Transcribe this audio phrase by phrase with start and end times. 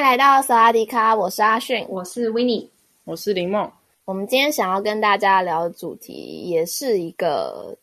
[0.00, 2.66] 迎来到萨瓦迪卡，我是阿迅，我是 Winnie，
[3.04, 3.70] 我是林梦。
[4.06, 7.76] 我们今天想要跟大家聊的主题，也是一个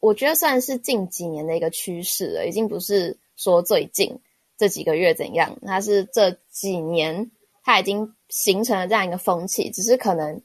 [0.00, 4.18] 我觉得算是近几年的一个趋势了，已经不是说最近
[4.56, 7.30] 这几个月怎样，它是这几年
[7.62, 10.40] 它已经形成了这样一个风气，只是可能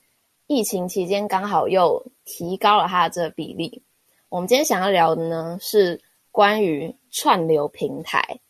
[0.47, 3.81] 疫情期间刚好又提高了它的这个比例。
[4.27, 8.41] 我们今天想要聊的呢，是关于串流平台。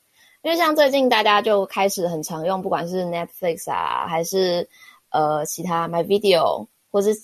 [0.44, 4.68] 因为像最近大家就开始很常用，不管是 Netflix 啊，还是
[5.10, 7.16] 呃其他 My Video，或是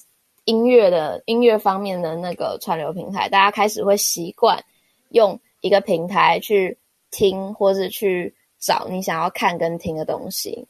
[0.45, 4.63] 音乐的音乐方面的那个串流平台，大家开始会习惯
[5.09, 6.77] 用一个平台去
[7.11, 10.65] 听，或是去找你想要看跟听的东西。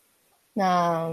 [0.51, 1.07] 那、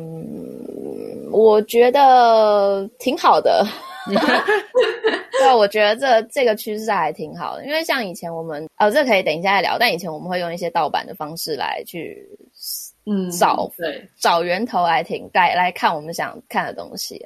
[1.30, 3.66] 我觉得挺好的。
[5.38, 9.76] 对，我觉得这这个趋势还挺好的，因为像以前我们，哦，这可以等一下再聊。
[9.78, 12.26] 但以前我们会用一些盗版的方式来去，
[13.04, 17.24] 嗯，找对找源头来听，来来看我们想看的东西。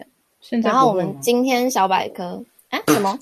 [0.63, 3.17] 然后我们今天小百科，哎，什么？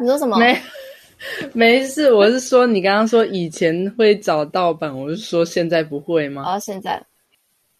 [0.00, 0.36] 你说什么？
[0.38, 0.60] 没
[1.54, 6.42] 没事，我是说你刚刚说以前会找盗版，我是说现在不会吗？
[6.46, 7.00] 哦，现在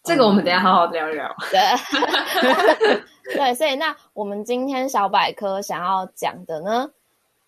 [0.04, 1.28] 这个我们等一下好好聊聊。
[3.34, 3.54] 对。
[3.54, 6.90] 所以那我们今天小百科想要讲的呢，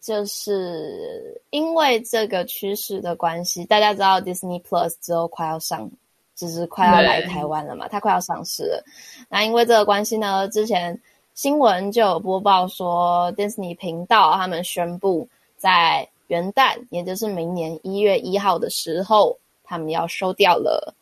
[0.01, 5.91] 就是因为这个趋势的关系，大家知道 Disney Plus 之后快要上，
[6.35, 8.85] 就是快要来台湾了嘛，它快要上市了。
[9.29, 10.99] 那因为这个关系呢，之前
[11.35, 20.95] 新闻就有播报说，Disney 频道他们宣布在元旦，也就是明年一月一号的时候，他们要收掉了。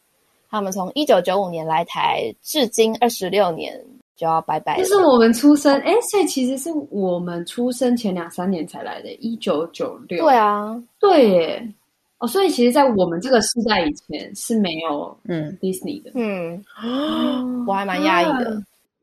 [0.50, 3.78] 他们从一九九五年来台，至今二十六年。
[4.18, 4.76] 就要拜拜。
[4.76, 10.24] 就是我们出生，哎，所以其实是我们出生前两三年才来的，一九九六。
[10.24, 11.72] 对啊，对耶，
[12.18, 18.62] 哦，所以其实，在我们这个世代以前是没有嗯 Disney 的，嗯，我还蛮压抑的、啊。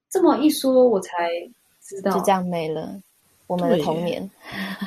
[0.09, 1.29] 这么一说，我才
[1.81, 2.93] 知道，就这样没了
[3.47, 4.29] 我们的童年。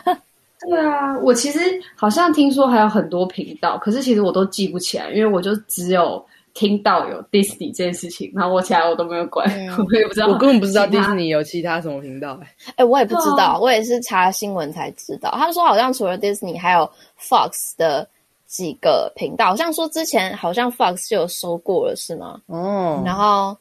[0.05, 1.59] 对， 对啊，我其实
[1.97, 6.23] 好像听说还有很多频道，可是其实我都记不起来，因为我就只有。
[6.59, 12.43] 听到有 Disney 这件事情，然后我其他我都没有管，嗯、 我也不知道，我根本不知道 Disney 有其他什么频道、欸。
[12.43, 15.31] 哎，哎，我也不知道，哦、我也是查新闻才知道。
[15.31, 18.09] 他们说好像除了 Disney，还有 Fox 的
[18.49, 22.41] 几个频道，好像说之前好像 Fox 就有收过了，是吗？
[22.47, 23.57] 哦，然后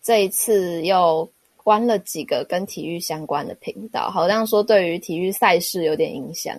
[0.00, 6.56] 这一次又关了几个跟体育相关的频道，好像说对于体育赛事有点影响，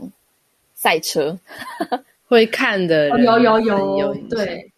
[0.76, 1.40] 赛车
[2.28, 4.70] 会看的有有有对。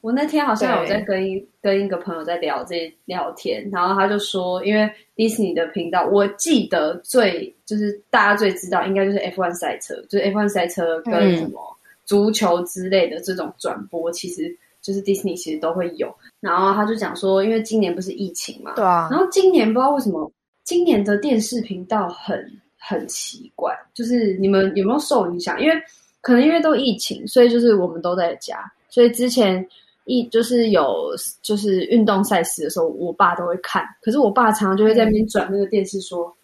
[0.00, 11.60] 我那天好像有在跟一跟一个朋友在聊这聊天，然后他就说，因为 Disney 的频道，我记得最就是大家最知道应该就是 F1 赛车，就是 F1 赛车跟什么
[12.06, 16.10] 足球之类的这种转播，其实就是 Disney 其实都会有。
[16.40, 20.32] 然后他就讲说，因为今年不是疫情嘛，对啊，然后今年不知道为什么
[20.64, 25.60] 今年的电视频道很很奇怪，就是你们有没有受影响？
[25.60, 25.74] 因为
[26.22, 29.68] 可能因为都疫情，所以就是我们都在家，所以之前。
[30.04, 31.10] 一就是有
[31.42, 33.84] 就是运动赛事的时候，我爸都会看。
[34.00, 36.34] 可是我爸常常就会在那边转那个电视说，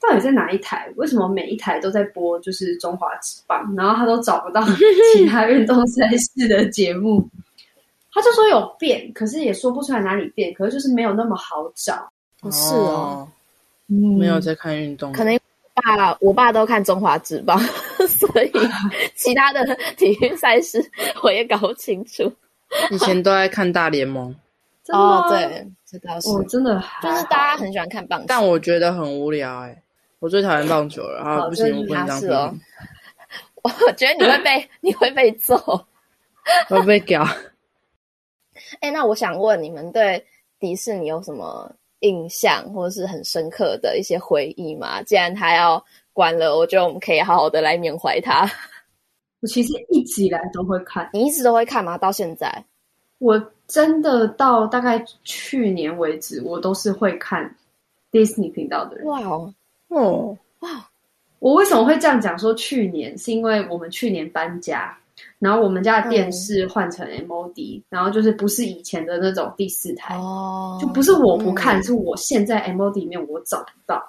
[0.00, 0.92] 到底在哪一台？
[0.96, 3.74] 为什么每一台都在播就是中华职棒？
[3.76, 4.62] 然后他都找不到
[5.16, 7.28] 其他运动赛事的节目。
[8.12, 10.52] 他就说有变，可是也说不出来哪里变。
[10.54, 12.10] 可是就是没有那么好找。
[12.40, 13.28] 不是哦，
[13.88, 15.38] 嗯、没有在看运动，可能
[15.74, 17.58] 爸我爸都看中华职棒，
[18.08, 18.52] 所以
[19.16, 20.82] 其他的体育赛事
[21.22, 22.30] 我也搞不清楚。
[22.90, 24.34] 以前都爱看大联盟，
[24.92, 29.82] 哦，对，这倒是，我真的就是大家很喜欢看棒球，但我觉得很无聊哎，
[30.18, 32.54] 我最讨厌棒球了，啊不行，我不能当哦。
[33.62, 35.56] 我觉得你会被 你会被揍，
[36.68, 37.26] 会被屌。
[38.80, 40.24] 哎，那我想问你们对
[40.60, 41.70] 迪士尼有什么
[42.00, 45.02] 印象，或者是很深刻的一些回忆吗？
[45.02, 48.48] 既然他要关了，我觉得我们可以好好的来缅怀他。
[49.40, 51.98] 我其实一直以来都会看，你一直都会看吗？
[51.98, 52.64] 到现在，
[53.18, 57.54] 我真的到大概去年为止，我都是会看
[58.10, 59.06] Disney 频道的人。
[59.06, 59.54] 哇哦，
[59.88, 60.88] 哦哇！
[61.38, 62.38] 我为什么会这样讲？
[62.38, 64.96] 说去年是因为我们去年搬家，
[65.38, 74.02] 然后我们家的电视换成 MOD，、嗯、然后就是不是以前的那种第四台，哦、就不是我不看，嗯、是我现在 MOD 里面我找不到。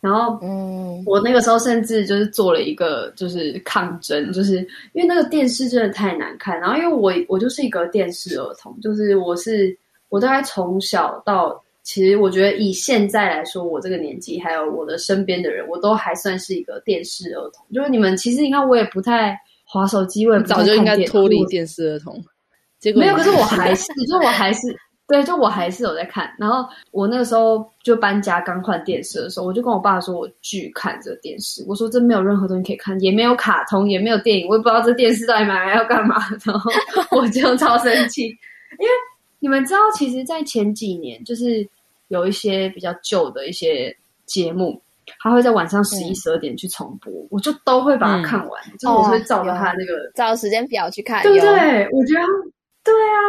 [0.00, 4.58] 然后，嗯，我那个时候甚至就是做了一个就是抗争，就是
[4.92, 6.58] 因为那个电视真的太难看。
[6.60, 9.76] 然后，因为我我就是一个电视儿童，就是我是
[10.08, 11.62] 我大概从小到。
[11.84, 17.64] 其实我觉得以现在来说，我这个年纪还有我的身边的人，我都还算是一个电视儿童。
[17.72, 19.34] 就是你们其实你看，我也不太
[19.64, 22.22] 滑手机，我也早就应该脱离电视儿童。
[22.78, 24.68] 结果没有，可是我还是，就我还是
[25.08, 26.32] 对，就我还是有在看。
[26.38, 31.64] 然后我那个时候就搬家刚换电视的时候，我就跟我爸说，我拒看这个电视。
[31.66, 36.16] 我说这没有任何东西可以看，也没有卡通，也没有电影，我也不知道这电视到底买来要干嘛。
[36.44, 36.70] 然后
[37.10, 38.90] 我就 超生气，因为
[39.40, 41.68] 你们知道，其实，在前几年就是。
[42.08, 43.94] 有一些比较旧的一些
[44.24, 44.80] 节目，
[45.20, 51.86] 他会在晚上十一、十二点去重播，嗯、我就都会把它看完，嗯、就是我会照着他那个、哦、照时间表去看，对不对？
[51.92, 52.24] 我觉得
[52.82, 53.20] 对啊，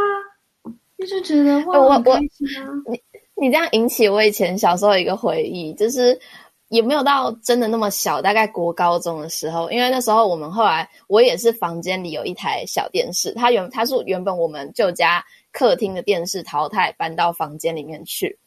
[1.00, 3.02] 就是觉得哇，我我你
[3.42, 6.20] 你这样引起我以前小时候一个回忆，就是
[6.68, 15.24] 也没有到真的那么小，大概国高中的时候，因为那时候我们后来我也是房间里有一台小电视，它原它是原本我们旧家
[15.54, 18.38] 客厅的电视淘汰搬到房间里面去。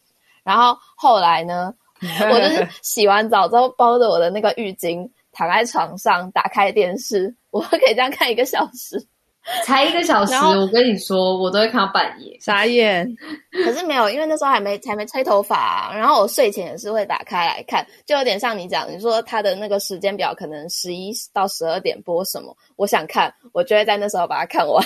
[0.43, 9.03] 然后后来呢， 我就是洗完澡之后包着我的那个浴巾躺在床上，打开电视，我可以这样看一个小时，
[9.65, 10.33] 才一个小时。
[10.35, 13.05] 我跟你说，我都会看到半夜，傻眼。
[13.65, 15.95] 可是没有，因为那时候还没还没吹头发啊。
[15.95, 24.83] 然后我睡前也是会打开来看，就有点像你讲，你说他的那个时间表可能十一到十二点播什么，我想看，我就会在那时候把它看完。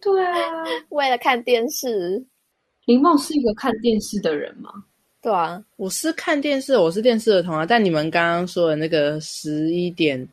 [0.00, 0.32] 对啊，
[0.90, 2.24] 为了看电视。
[2.86, 4.70] 林梦是一个看电视的人吗？
[5.20, 7.66] 对啊，我是看电视，我是电视儿童啊。
[7.66, 10.24] 但你们刚刚说的那个十一点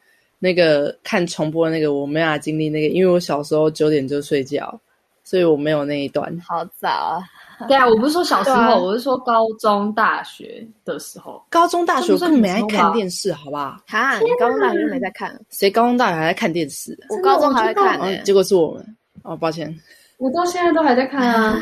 [0.43, 4.77] 那个看重播那个，我没法经历那个，因为我小时候九点就睡觉，
[5.23, 6.37] 所以我没有那一段。
[6.45, 7.23] 好早啊！
[7.69, 11.41] 对啊，我不是说小时候，啊、我是说高中、大学的时候。
[11.49, 13.77] 高中、大学我更没爱看电视，好不好？
[13.87, 15.39] 哈，你高中、大学就没在看？
[15.49, 16.97] 谁高中、大学还在看电视？
[17.07, 18.21] 我高中还在看。
[18.25, 18.85] 结果是我们
[19.23, 19.73] 哦，抱歉。
[20.17, 21.57] 我到现在都还在看啊。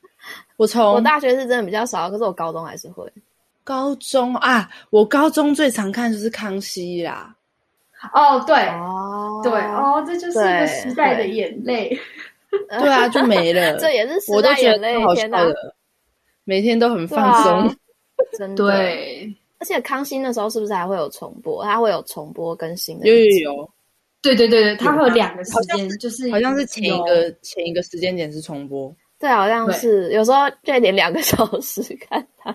[0.56, 3.04] 我从我大学是真的比较少，可是我高中还是会。
[3.62, 7.34] 高中啊，我高中最常看就是康熙啦。
[8.12, 11.98] 哦，对，哦，对，哦，这就是一个时代的眼泪。
[12.80, 13.76] 对啊，就没了。
[13.80, 15.54] 这也是时代眼泪，好笑的。
[16.44, 17.76] 每天都很放松，
[18.36, 18.64] 真的。
[18.64, 21.64] 对，而且康熙那时候是不是还会有重播？
[21.64, 23.06] 它会有重播更新的。
[23.06, 23.70] 有有有。
[24.20, 28.94] 对对对对，它会有两个时间，就是好像是前一个前一个时间点是重播。
[29.18, 32.52] 对，好像是有时候就得两个小时看它。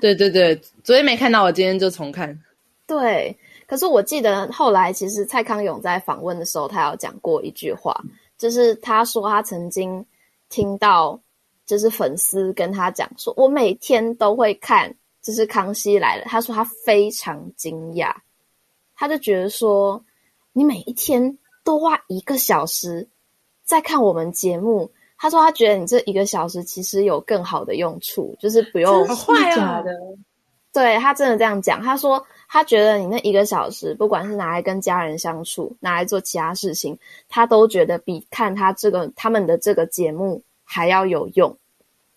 [0.00, 2.38] 对，对对对，昨天没看到，我今天就重看。
[2.86, 3.36] 对，
[3.66, 8.00] 可是我记得后来，其实蔡康永在访问的时候，他有讲过一句话，
[8.38, 10.04] 就是他说他曾经
[10.48, 11.20] 听到，
[11.66, 16.24] 就是粉丝跟他讲说，我每天都会看，就是《康熙来了》。
[16.28, 18.14] 他说他非常惊讶，
[18.94, 20.02] 他就觉得说，
[20.52, 23.08] 你每一天都花一个小时
[23.64, 24.90] 在看我们节目。
[25.18, 29.82] 他说：“他觉得你这一个小时其实有更好的用处，就是不用坏啊。
[30.74, 31.80] 对，他真的这样讲。
[31.82, 32.22] 他说
[32.56, 36.98] 他觉得你那一个小时，不管是拿来跟家人相处，拿来做其他事情，
[37.28, 41.56] 他都觉得比看他这个他们的这个节目还要有用。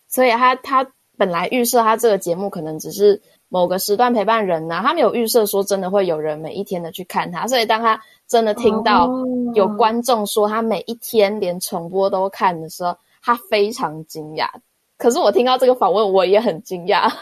[0.08, 7.46] 所以他他本来预设他这个节目可能只是某个时段陪伴人呐、啊，他没有预设说真的会有人每一天的去看他。
[7.46, 9.10] 所以当他。”真的听到
[9.56, 14.48] 有观众说他每一天连重播都看的时候，他非常惊讶。
[14.96, 17.12] 可是我听到这个访问，我也很惊讶。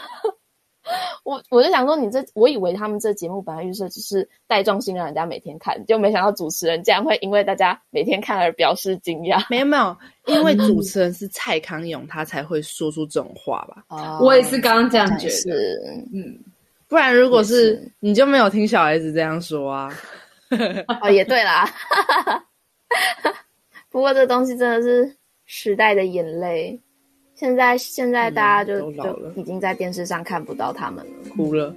[1.23, 9.45] 我我就想说，你这我以为他们这节目本来预设只是带状性让人家每天看，就没想到主持人竟然会因为大家每天看而表示惊讶。
[9.49, 9.97] 没有没 有，
[10.27, 13.83] 因为主持人是蔡康永，他才会说出这种话吧？
[13.89, 15.33] 哦，我也是刚刚这样觉得。
[15.33, 15.81] 是
[16.13, 16.39] 嗯，
[16.87, 19.93] 不然如果是，是你就没有听小孩子这样说啊。
[21.01, 21.69] 哦，也对啦，
[23.91, 26.79] 不过这东西真的是时代的眼泪。
[27.39, 31.73] 现在现在大家就、嗯、就已经在电视上看不到他们了，哭了。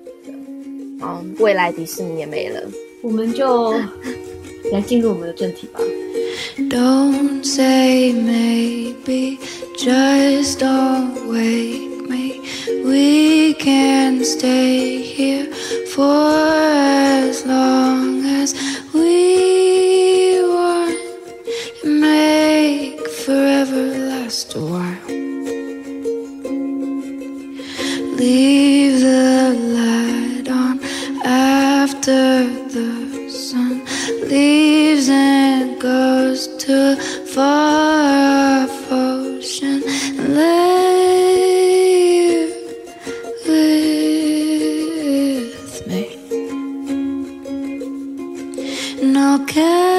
[1.01, 2.61] 嗯，未来迪士尼也没了，
[3.01, 3.71] 我们就
[4.73, 5.79] 来进入我们的正题吧。
[6.69, 9.39] Don't say maybe,
[9.79, 12.41] just don't wake me.
[12.85, 15.47] We can stay here
[15.95, 18.25] for as long.
[18.43, 18.53] as
[18.93, 20.99] We want
[21.85, 25.02] make forever last a while.
[28.23, 30.79] Leave the light on
[31.27, 33.85] after the sun
[34.31, 36.95] leaves and goes to
[37.35, 39.83] far off ocean.
[40.37, 41.33] Lay
[43.49, 44.27] with
[45.89, 46.03] me,
[49.03, 49.92] and I'll.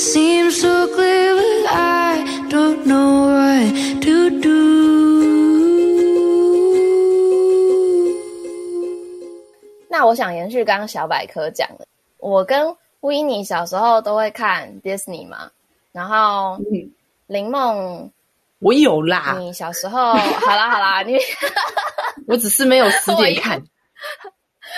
[0.00, 4.48] Seems so clever, I don't know what to do。
[9.90, 15.50] 那我想延续刚刚小百科讲的，我跟 Winnie 小时候都会看 Disney 嘛，
[15.92, 16.58] 然后
[17.26, 18.10] 林梦，
[18.60, 19.36] 我有啦。
[19.38, 21.18] 你小时候，好啦好啦，你，
[22.26, 23.62] 我只是没有實点看。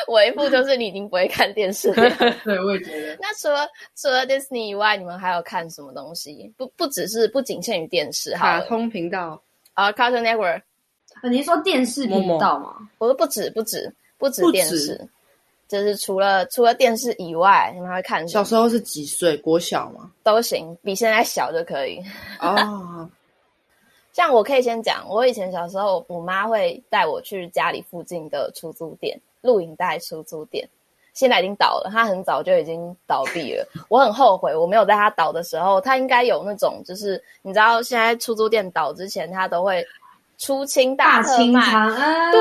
[0.06, 2.10] 我一副就是你已经不会看电视了。
[2.44, 3.16] 对，我也觉得。
[3.20, 6.52] 那除了除了 Disney 以外，你们还有看什么东西？
[6.56, 9.42] 不不只是不仅限于电视哈，卡通频道
[9.74, 10.62] 啊、uh,，Cartoon Network。
[11.24, 12.76] 你是说电视频道吗？
[12.98, 15.08] 我说不止不止不止电视，
[15.68, 18.28] 就是除了除了电视以外，你们还会看什么？
[18.28, 19.36] 小时候是几岁？
[19.36, 20.10] 国小吗？
[20.22, 22.02] 都行，比现在小就可以。
[22.40, 23.08] 哦，
[24.12, 29.20] 像我可以先讲，我以前小时候，我妈会带我去家里附近的出租店。
[29.42, 30.66] 录影带出租店
[31.14, 33.68] 现在已经倒了，它很早就已经倒闭了。
[33.90, 39.86] 我很后悔，我没有在它倒的时候，它应该有那种，就是你知道，现在出租店倒之前，它都会
[40.38, 41.60] 出清大特卖。
[41.60, 42.40] 啊、对，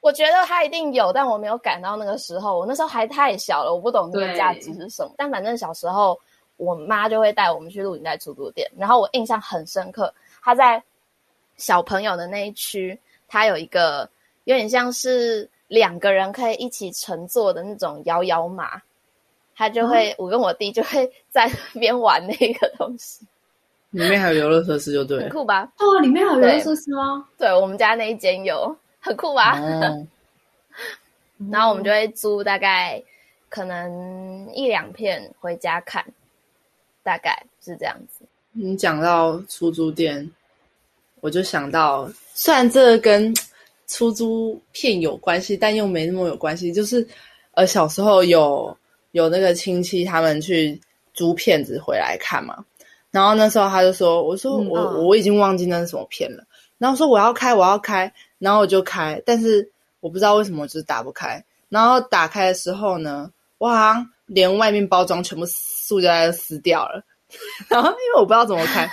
[0.00, 2.56] 我觉得他一定有，但我没有赶到那个时候。
[2.60, 5.12] 我那时候还太小了，我不懂这个价值是什么。
[5.16, 6.16] 但反正小时候，
[6.58, 10.80] 我妈就会带我们去录影带出租店，然后我印象很深刻，它在
[11.56, 14.08] 小朋友的那一区，它有一个
[14.44, 15.50] 有点像是。
[15.68, 18.80] 两个人可以一起乘坐的那种摇摇马，
[19.54, 23.26] 他就会，嗯、我跟我弟就会在那边玩那个东西。
[23.90, 25.70] 里面还有游乐设施，就对，很酷吧？
[25.78, 27.26] 哦，里面还有游乐设施吗？
[27.38, 29.58] 对，对我们家那一间有，很酷吧？
[29.60, 30.06] 哦、
[31.50, 33.02] 然后我们就会租大概
[33.48, 36.04] 可能一两片回家看，
[37.02, 38.24] 大概是这样子。
[38.52, 40.30] 你讲到出租店，
[41.20, 43.34] 我就想到，虽然这跟。
[43.86, 46.72] 出租片有关系，但又没那么有关系。
[46.72, 47.06] 就是，
[47.52, 48.76] 呃，小时候有
[49.12, 50.80] 有那个亲戚他们去
[51.14, 52.64] 租片子回来看嘛，
[53.10, 56.44] 然后那时候他就说：“我说我、嗯、我已经忘记那是什么片了。”
[56.78, 61.42] 然后说：“我要开，我要开。”然后我就开，但是我不知道为什么就是打不开。
[61.68, 67.02] 然后打开的时候呢，哇，连外面包装全部塑胶袋都撕掉了。
[67.68, 68.86] 然后因为我不知道怎么开，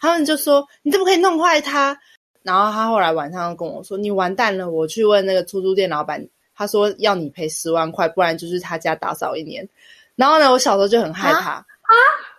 [0.00, 1.98] 他们就说：“你怎么可以弄坏它？”
[2.42, 9.68] 然后他后来晚上跟我说：“你完蛋了！”我去问那个出租店老板，他说要你赔十万块，不然就是他家打扫一年。
[10.16, 11.94] 然后呢，我小时候就很害怕啊，啊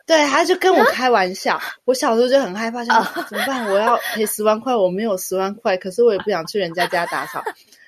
[0.06, 1.56] 对，他就跟我开玩笑。
[1.56, 3.66] 啊、我小时候就很害怕，想、啊、怎么办？
[3.72, 7.42] 我要赔十万块，我没有十万块，可是我也不想去人家家打扫。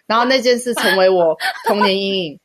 [0.06, 2.40] 然后那件事成为我童年阴影。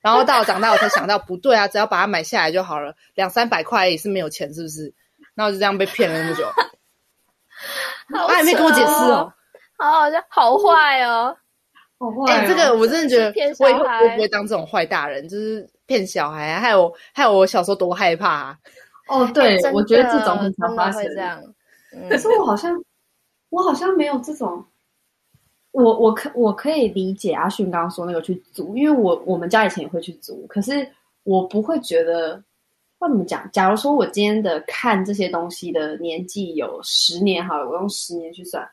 [0.00, 4.94] 然后到我长大，我才想到不对啊，只要把它买下来就好了，两三百块也是没有钱，是不是？
[5.34, 6.48] 那我就这样被骗了那么久。
[8.08, 9.32] 他还没跟我解释哦，
[9.78, 11.36] 好好像好坏哦，
[11.98, 12.32] 好坏！
[12.32, 16.60] 哎，这个我真的觉得，我以后我不会当这种坏大人，就是骗小孩啊？
[16.60, 18.58] 还有还有，我小时候多害怕啊！
[19.08, 21.42] 哦，对，我觉得这种很常发生这样。
[22.08, 22.72] 可是我好像，
[23.50, 24.64] 我好像没有这种。
[25.70, 30.88] 我我可我可以理解阿迅刚刚说那个去租，因为我我们家以前也会去租，可是
[31.24, 32.42] 我不会觉得。
[33.00, 33.48] 要怎么讲？
[33.52, 38.68] 假如说我今天的看这些东西的年纪有十年，好了，我用十年去算，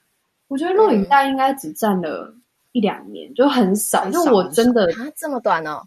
[0.48, 2.34] 我觉得录影带应该只占了
[2.72, 4.10] 一两年，就很少。
[4.10, 5.84] 就我真的啊，这么短哦？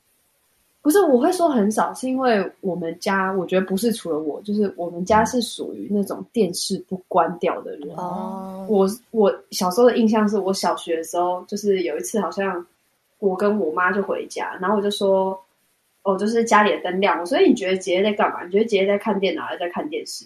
[0.83, 7.92] 不是，我会说很少，是因为我们家，我觉得不是除了我，就是我们家是属于那种电视不关掉的人。
[7.97, 12.64] 哦，我我小时候的印象是我小学的时候，就是有一次好像
[13.18, 15.37] 我跟我妈就回家，然后我就说。
[16.08, 18.42] 哦，就是家里的灯亮，所以你觉得姐姐在干嘛？
[18.42, 20.24] 你觉得姐姐在看电脑还是在看电视？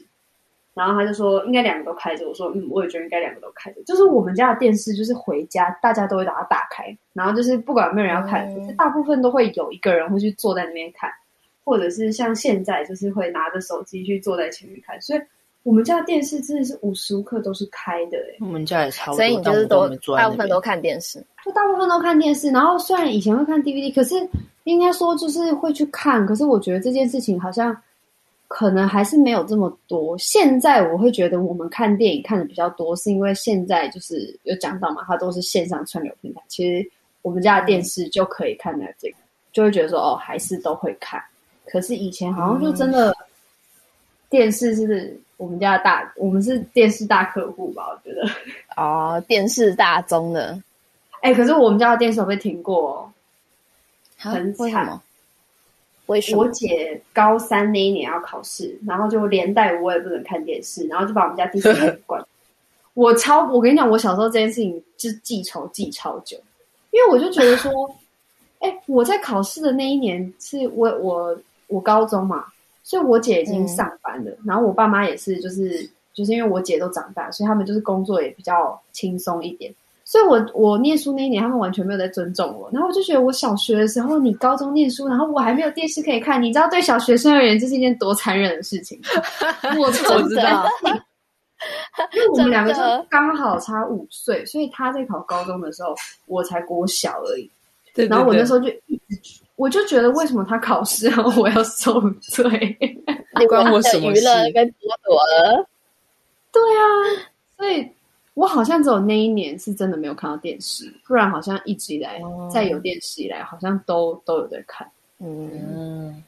[0.74, 2.24] 然后他就说应该两个都开着。
[2.28, 3.82] 我说嗯，我也觉得应该两个都开着。
[3.82, 11.10] 就是我们家的电视，就是回家大家都会把它打开，然后就是不管有没有人要看，嗯、大部分都会有一个人会去坐在那边看，
[11.64, 15.00] 或者是像现在就是会拿着手机去坐在前面看。
[15.00, 15.20] 所以
[15.64, 18.18] 我们家的电视真的是无时无刻都是开的。
[18.18, 22.52] 哎，我们家也差不多，所以你就是都大部分都看电视，就大部分都看电视。
[22.52, 24.14] 然后虽然以前会看 DVD，可是。
[24.64, 27.76] 应该说就是会去看，可是我觉得这件事情好像
[28.49, 30.16] 可能还是没有这么多。
[30.19, 36.40] 现在我会觉得我们看电影看的比较多，是因为现在就是有讲到嘛，它都是线上串流平台。
[36.49, 36.88] 其实
[37.23, 39.16] 我们家的电视就可以看到这个，
[39.52, 41.23] 就会觉得说哦，还是都会看。
[41.66, 43.16] 可是以前好像就真的
[44.28, 47.85] 电视是我们家的大，我们是电视大客户吧？
[47.88, 48.28] 我觉得
[48.76, 50.61] 哦，电视大宗的。
[51.21, 53.12] 哎，可是我们家的电视有被停过哦。
[54.30, 55.00] 很惨，
[56.06, 56.42] 为什么？
[56.42, 62.22] 我姐高三那一年要考试，然后就连带我也不能看电视，然后就把我们家电视给关。
[62.94, 66.36] 我超，我跟你讲，我小时候这件事情就记仇记超久，
[66.90, 67.72] 因为我就觉得说，
[68.60, 71.38] 哎、欸，我在考试的那一年是我我
[71.68, 72.44] 我高中嘛，
[72.82, 79.72] 所以我姐已经上班了，嗯、然后我爸妈也是，就是就是因为我姐都长大，所以他们就是工作也比较轻松一点。
[80.12, 82.69] 所以我我念书那一年，他们完全没有在尊重我。
[82.71, 89.00] 然后我就觉得，我小学的时候，你高中念书，然后我还没有电视可以看，你知道，对小学生而言，这是一件多残忍的事情。
[89.78, 90.69] 我 我知道，
[92.12, 95.95] 因为我们两个就刚好差五岁，所以他在考高中的时候，
[96.26, 97.50] 我才国小而已。
[97.95, 102.78] 对对对，然后我那时候就一直，我就觉得为什么他考试，然后我要受罪？
[103.40, 104.21] 你关我什么事？
[104.21, 105.66] 娱乐跟剥夺了。
[106.52, 106.85] 对啊，
[107.57, 107.90] 所以。
[108.34, 114.90] 我好像只有那一年是真的没有看到电视，不然好像一直以来，哦、在有电视以来，好像都都有在看。
[115.18, 116.24] 嗯，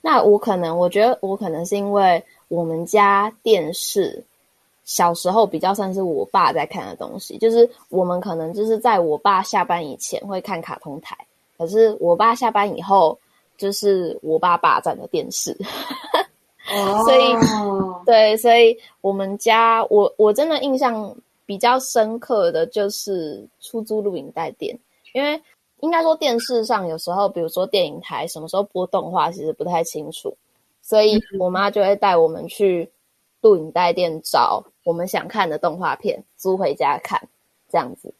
[0.00, 4.20] 那我可能我觉得我可能是因为我们家电视
[4.84, 11.16] 小时候比较算是我爸在看的东西，就是我们可能就是在我爸下班以前会看卡通台，
[11.56, 13.16] 可是我爸下班以后
[13.56, 15.56] 就是我爸霸占的电视。
[16.74, 17.36] 哦， 所以
[18.04, 21.14] 对，所以我们家我我真的印象。
[21.48, 24.78] 比较深刻的就是出租录影带店，
[25.14, 25.42] 因为
[25.80, 30.36] 应该说电视上有时候，比如说电影台什么时候播动画，其实不太清楚，
[30.82, 32.92] 所以我妈就会带我们去
[33.40, 37.26] 录影带店找我们想看的动画片，租回家看，
[37.70, 38.12] 这样子。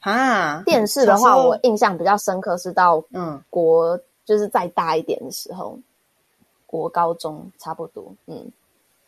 [0.00, 5.78] 啊，电视的话，我印象比较深刻是到嗯国，就是再大一点的时候，
[6.66, 8.50] 国高中差不多，嗯，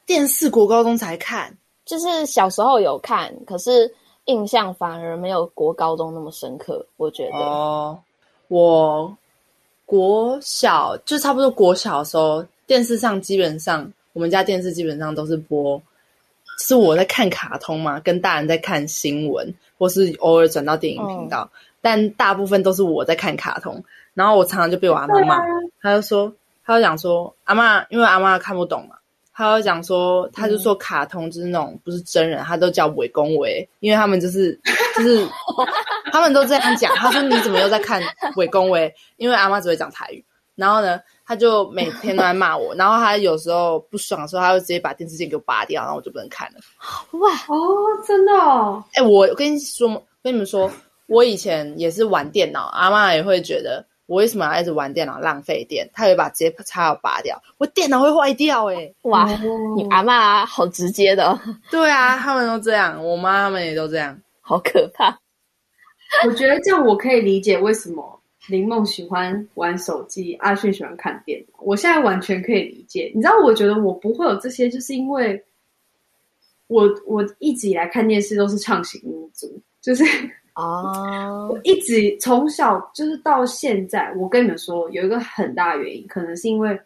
[0.07, 1.59] 电视国高中才看。
[1.89, 3.91] 就是小时候有看，可是
[4.27, 6.85] 印象反而没有国高中那么深刻。
[6.99, 7.99] 我觉得哦，
[8.49, 9.17] 我
[9.87, 15.81] 国小就差不多国小的时候，电视上基本上我们家电视基本上都是播，
[16.59, 23.83] 是我在看卡通嘛，跟大人在看新闻，或是偶尔转到电影频道，嗯、但大部分都是我在看卡通。
[24.13, 25.43] 然后我常常就被我阿妈骂，
[25.81, 26.31] 他就说，
[26.67, 28.98] 她就讲说，阿妈，因为阿妈看不懂嘛。
[29.39, 34.53] 他会讲说，他就说卡通就是那种不是真人，他都叫伪公维，因为他们就是
[34.97, 35.25] 就是
[36.11, 36.93] 他们都这样讲。
[36.97, 38.03] 他说你怎么又在看
[38.35, 38.93] 伪公维？
[39.17, 40.25] 因为阿妈只会讲台语。
[40.57, 42.75] 然后呢，他就每天都在骂我。
[42.75, 46.59] 然后他有时候不爽的时候，他会直接把电视键给我拔掉，然后我就不能看了。
[47.21, 47.57] 哇哦，
[48.05, 48.83] 真的哦！
[48.95, 49.89] 哎、欸，我跟你说，
[50.21, 50.69] 跟你们说，
[51.07, 53.87] 我以前也是玩电脑，阿妈也会觉得。
[54.09, 55.87] 我为什么要一直玩电脑浪费电？
[55.93, 58.95] 他会把直接插头拔掉，我电脑会坏掉哎、欸！
[59.03, 59.29] 哇，
[59.77, 61.39] 你阿妈好直接的。
[61.71, 65.19] 对啊，他们都这样，我妈他们也都这样，好可怕。
[66.25, 71.59] 我觉得这样我可以理解为什么林梦喜欢玩手机，阿迅喜欢看电脑。
[71.63, 73.13] 我现在完全可以理解。
[73.15, 75.45] 你知道，我觉得我不会有这些，就是因为
[76.67, 80.03] 我我一直以来看电视都是畅行无阻，就是。
[80.59, 81.53] 哦，oh.
[81.53, 86.77] 我一直从小就是到现在，我跟你们说，有一个很大的原因，可能是因为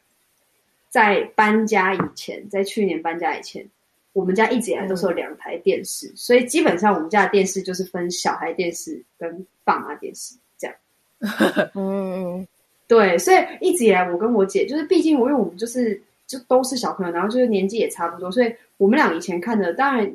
[0.90, 3.66] 在搬家以前，在去年搬家以前，
[4.12, 10.76] 我们家一直以来都是有两台电视，嗯、所以基本上我们家的电视就是分小孩电视跟爸妈电视这样。
[11.74, 12.46] 嗯，
[12.87, 20.14] 对，所以一直以来，我跟我姐就是，毕竟我因为我们就是就都是小朋友，然后就是年纪也差不多，所以我们俩以前看的，当然。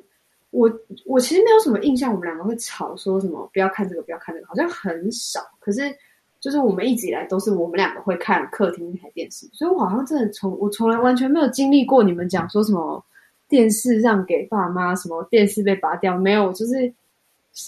[0.52, 0.72] 我
[1.06, 5.42] 我其实没有什么印象，我们两个会吵说什么不要看这个，不要看这个，好像很少。
[5.60, 5.94] 可是
[6.40, 13.04] 就是我们一直以来都是我们两个会看客厅那台电视，所以我好像真的从我从来完全没有经历过你们讲说什么
[13.50, 16.92] 电视让给爸妈，什么电视被拔掉，没有，就是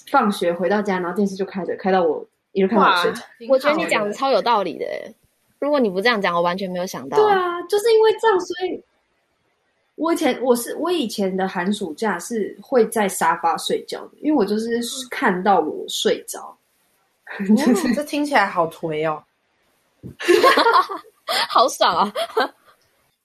[0.10, 3.22] 放学回到家，然后电视就开着，开到我一路看到睡着。
[3.50, 4.86] 我觉得你讲的超有道理的，
[5.60, 7.18] 如果你不这样讲，我完全没有想到。
[7.18, 8.82] 对啊，就是因为这样，所以。
[10.00, 14.80] 我以前我是我以前的寒暑假是会在沙发睡觉的，因为我就是
[15.12, 16.56] 看到我睡着。
[17.38, 17.56] 嗯、
[17.94, 19.22] 这听起来好颓哦，
[21.50, 22.14] 好爽啊！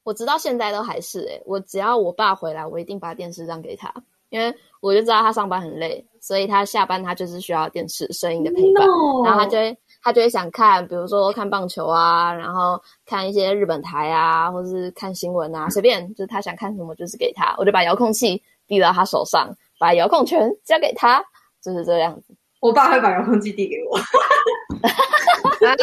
[0.03, 3.95] 我直到现在都还是诶、欸、我只要我爸回来，我一定把电视让给他，
[4.29, 9.25] 因为我就知道他上班很累，所以他下班他就是需要电视声音的陪伴，No!
[9.25, 9.79] 然后他就会。
[10.05, 21.25] 他就会想看，比如说看棒球啊，然后看一些日本台啊，或者是看新闻啊，随便，就是他想看什么，就是给他，我就把遥控器递到他手上，把遥控权交给他，
[21.63, 22.35] 就是这样子。
[22.61, 23.97] 我爸会把遥控器递给我，
[25.67, 25.75] 啊，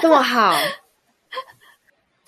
[0.00, 0.54] 这么好。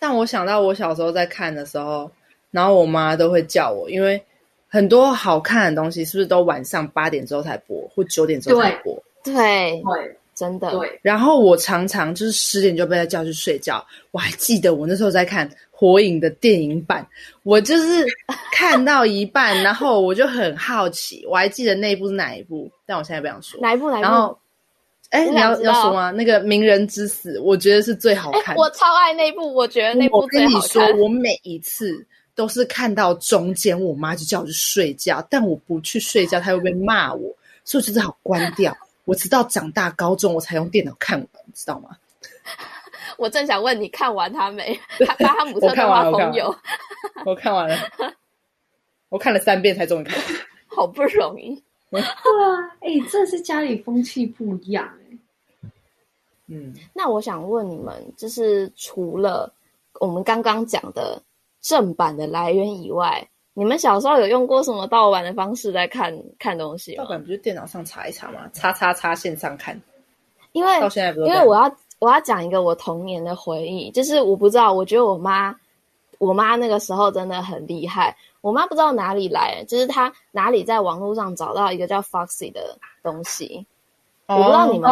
[0.01, 2.11] 但我想到我小时候在看的时候，
[2.51, 4.21] 然后我妈都会叫我，因为
[4.69, 8.93] 很多好看的东西是不是都晚上八点之后才播，或九点之后才播？
[9.23, 10.18] 对对。
[10.39, 13.85] 对真的对， 然后我常常就是十点就被他叫去睡觉。
[14.13, 17.07] 我还记得我那时候在看《火影》的电影版，
[17.43, 18.07] 我就是
[18.53, 21.27] 看到一半，然后我就很好奇。
[21.27, 23.91] 我还记得那一部是哪一部，但我现在不想说哪一部。
[23.91, 24.03] 哪一部？
[24.03, 24.39] 然后，
[25.11, 26.11] 哎，你要要说吗？
[26.11, 28.55] 那个《鸣人之死》，我觉得是最好看。
[28.59, 30.55] 我超爱那部，我觉得那部最好看。
[30.55, 37.35] 我跟你说，我每一次都是看到中间，我妈就叫我去睡觉，但我不去睡觉，她会不会骂我？
[37.65, 38.77] 所以我只好关掉。
[39.09, 41.97] 我直到长大高中我才用电脑看完，知道吗？
[43.17, 44.79] 我正想问你看完他没？
[45.07, 46.55] 他巴哈姆特动画疯游，
[47.25, 47.77] 我看完了，
[49.09, 50.27] 我看了三遍才终于看完，
[50.69, 51.55] 好不容易。
[51.91, 52.07] 对啊，
[52.81, 55.19] 哎、欸，这是家里风气不一样哎。
[56.49, 59.51] 嗯，那我想问你们，就是除了
[60.01, 61.23] 我们刚刚讲的
[61.63, 63.27] 正版的来源以外，
[63.59, 67.03] 你们小时候有用过什么盗版的方式在看看东西吗？
[67.03, 68.49] 盗版不是电脑上查一查吗？
[68.53, 69.81] 叉叉叉线上看。
[70.53, 71.71] 因为到现在不因为我要。
[72.01, 75.53] 我要讲一个我童年的回忆，就是我不知道，我觉得我妈，
[76.19, 78.17] 我妈那个时候真的很厉害。
[78.41, 83.67] 我妈不知道哪里来，就是她哪里在网络上找到一个叫 Foxy 的东西。
[84.27, 84.89] 哦、我不知道你们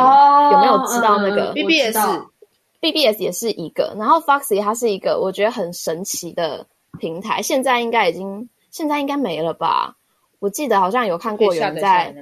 [0.50, 3.94] 有没有知道那个 BBS，BBS 也是一个。
[3.96, 6.66] 然后 Foxy 它是一个我觉得很神奇的
[6.98, 9.96] 平台，现在应该已经现在应该没了吧？
[10.38, 12.14] 我记得好像有看过有人在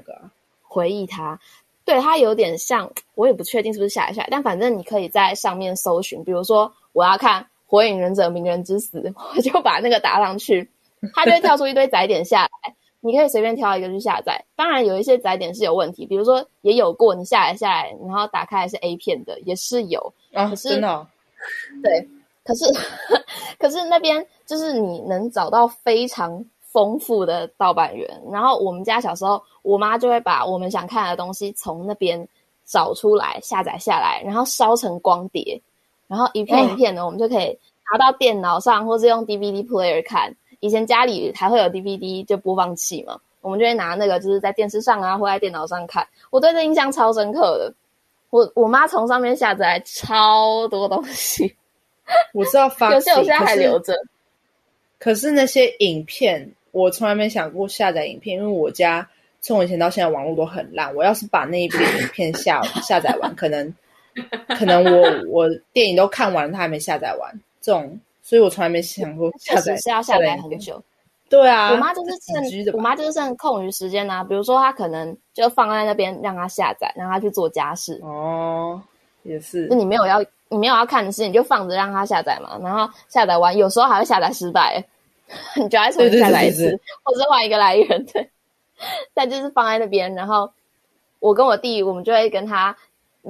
[0.62, 1.36] 回忆它。
[1.84, 9.00] 对，它有点像，我也不确定是不是下一下，但反正你可以在上面搜寻，比如说我要看《火影忍者鸣人之死》，
[9.36, 10.70] 我就把那个打上去，
[11.12, 14.44] 它就会跳出一堆载点下来，你可以随便挑一个去下载。
[14.54, 20.14] 当然有一些载点是有问题，比如说也有过你下载下来，然后打开来是 A 片的，也是有。
[20.32, 21.04] 啊，可是真的哦？
[21.82, 22.08] 对，
[22.44, 22.64] 可是
[23.58, 26.44] 可是那边就是你能找到非常。
[26.74, 32.28] 丰富的盗版源，然后我们家小时候，我妈就会把我们想看的东西从那边
[32.64, 35.62] 找出来下载下来，然后烧成光碟，
[36.08, 37.56] 然后一片一片的，我们就可以
[37.92, 40.34] 拿到电脑上，或是用 DVD player 看。
[40.58, 46.04] 以前家里还会有 DVD 就播放器嘛，我们就会拿那个就是在电视上啊，或在电脑上看。
[46.30, 47.72] 我对这印象超深刻的，
[48.30, 51.54] 我我妈从上面下载超多东西，
[52.32, 53.94] 我知道发， 有些我现在还留着，
[54.98, 56.50] 可是那些影片。
[56.72, 59.08] 我从来没想过下载影片，因为我家
[59.40, 60.92] 从以前到现在网络都很烂。
[60.96, 63.72] 我要是把那一部影片下下载完，可能
[64.58, 67.32] 可能我我电影都看完了，它还没下载完。
[67.60, 70.82] 这种，所以我从来没想过下载是要下载很久。
[71.28, 78.00] 对啊，我妈就是趁我妈就是趁空余时间啊，比如说她可能就放在那边让她下载，让她去做家事。
[78.02, 78.82] 哦，
[79.22, 79.68] 也是。
[79.70, 80.20] 那你没有要
[80.54, 82.56] 你没有要看的事，你就放着让他下载嘛。
[82.62, 84.84] 然后下载完，有时候还会下载失败。
[85.56, 88.30] 你就要重新下载一次，或者是换一个来源，对。
[89.14, 90.52] 但就是放在那边，然后
[91.18, 92.76] 我跟我弟，我们就会跟他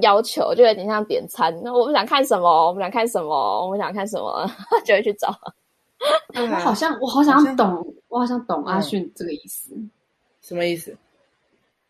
[0.03, 1.59] 要求，就有点像点餐。
[1.63, 2.69] 那我们想看什么？
[2.69, 3.65] 我们想看什么？
[3.65, 4.51] 我们想看什么？
[4.85, 5.35] 就会去找。
[6.35, 9.73] 我好像，我好想懂，我好像懂阿迅这个意思。
[10.43, 10.95] 什么意思？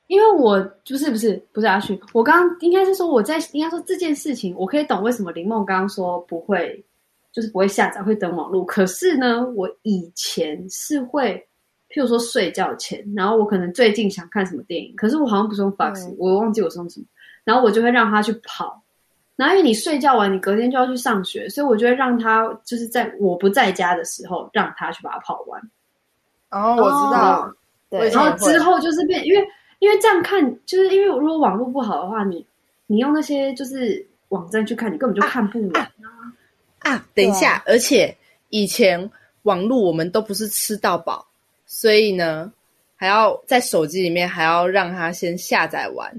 [0.07, 6.85] 因为我不是不是不是阿旭，我刚刚应该是说我在应该说这件事情，我可以懂为什么林梦刚刚说不会。
[7.35, 8.65] 就是不会下载，会登网络。
[8.65, 11.35] 可是呢，我以前是会，
[11.91, 17.07] 譬如说睡觉前，然后我可能最近想看什么电影，可是我好像不是用 Fox，、嗯、我忘记我是用什么，
[17.43, 18.81] 然后我就会让他去跑。
[19.35, 25.61] 然后因为你睡觉完，你隔天就要去上学，所以我就会让他就是在我不在家的时候，让他去把它跑完。
[26.53, 27.53] 哦，我知道。
[27.91, 28.11] 对。
[28.11, 29.45] 然后之后就是变，因为
[29.85, 32.45] 因为这样看，就是因为如果网络不好的话，你
[32.87, 35.83] 你用那些就是网站去看，你根本就看不完。
[35.83, 35.91] 啊
[36.81, 37.63] 啊啊，等一下！
[37.67, 38.17] 而且
[38.49, 39.11] 以前
[39.43, 41.27] 网络我们都不是吃到饱，
[41.67, 42.51] 所以呢，
[42.97, 46.11] 还要在手机里面还要让它先下载完，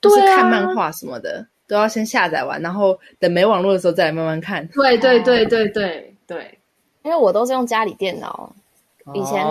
[0.00, 4.66] 就是看漫画什么的、啊、都要先下载完，然后等没网络的时候再来慢慢看。
[4.74, 6.58] 对对对对对对，
[7.04, 8.52] 因为我都是用家里电脑，
[9.14, 9.46] 以前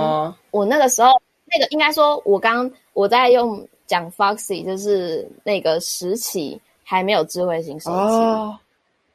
[0.51, 1.09] 我那个时候
[1.53, 7.95] 那个应该说，我刚我在用讲 Foxy，就是那个时期还没有智慧型手机。
[7.97, 8.57] 哦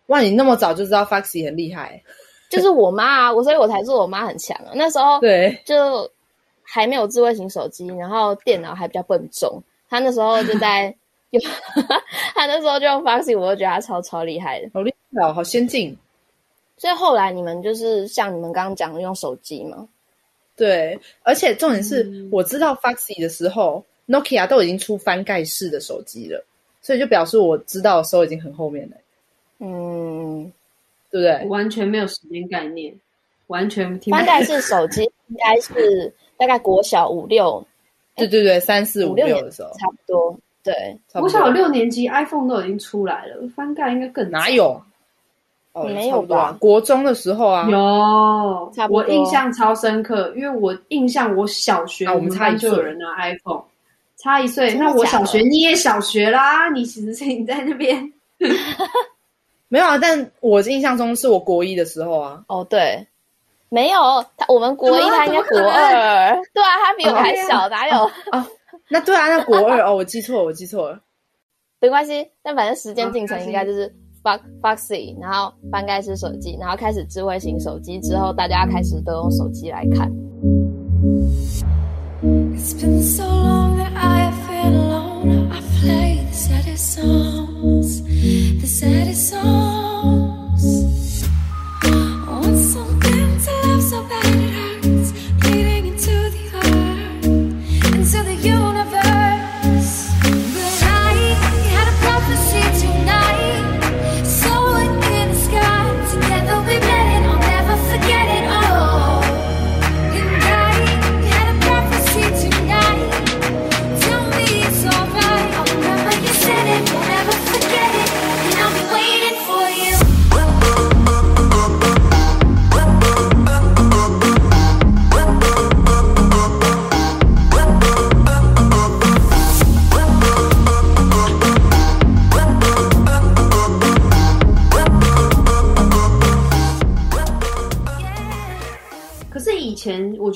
[0.06, 2.00] 哇，你那么早就知道 Foxy 很厉害，
[2.48, 4.70] 就是我妈啊，我所以我才说我妈很强啊。
[4.74, 6.08] 那时候对，就
[6.62, 9.60] 还没有智慧型手机，然后电脑还比较笨重。
[9.88, 10.94] 他那时候就在
[11.30, 11.42] 用，
[12.36, 15.96] 他那时候就用 Foxy，我就觉得他超超厉害的，好厉害哦，好先进。
[16.76, 19.88] 所以后来你们就是像你们刚刚讲的用手机吗？
[20.56, 26.42] 对，而且重点是、嗯、我知道 Foxy 的时候，Nokia 都已经出翻盖式的手机了，
[26.80, 28.96] 所以就表示我知道的时候已经很后面了。
[29.58, 30.50] 嗯，
[31.10, 31.48] 对不对？
[31.48, 32.94] 完全没有时间概念，
[33.48, 34.10] 完全听。
[34.10, 37.66] 翻盖式手机应该是大概国小五六，
[38.16, 40.38] 对对对，三四五六的时候，差不多。
[40.62, 44.82] 对，国小六年级 iPhone 都已经出来了，翻盖应该更哪有？
[45.76, 46.56] 哦，没有吧？
[46.58, 49.02] 国中的时候啊，有，差不多。
[49.02, 53.62] 我印象超深刻，因为我印象我小学我们班就有人拿 iPhone，
[54.16, 54.72] 差一岁。
[54.74, 58.10] 那我小学你也小学啦，你其实是你在那边。
[59.68, 62.42] 没有啊，但我印象中是我国一的时候啊。
[62.48, 63.06] 哦，对，
[63.68, 68.10] 没有他，我们国一他应该国二，对啊，他比我还小，哪有？
[68.30, 68.46] 啊，
[68.88, 71.00] 那对啊，那国二哦，我记错了，我记错了，
[71.80, 72.30] 没关系。
[72.42, 73.94] 但反正时间进程应该就是
[74.62, 80.10] Foxy，然后翻盖式手机，然后开始智慧型手机之后，大家开始都用手机来看。
[88.58, 89.75] The saddest songs.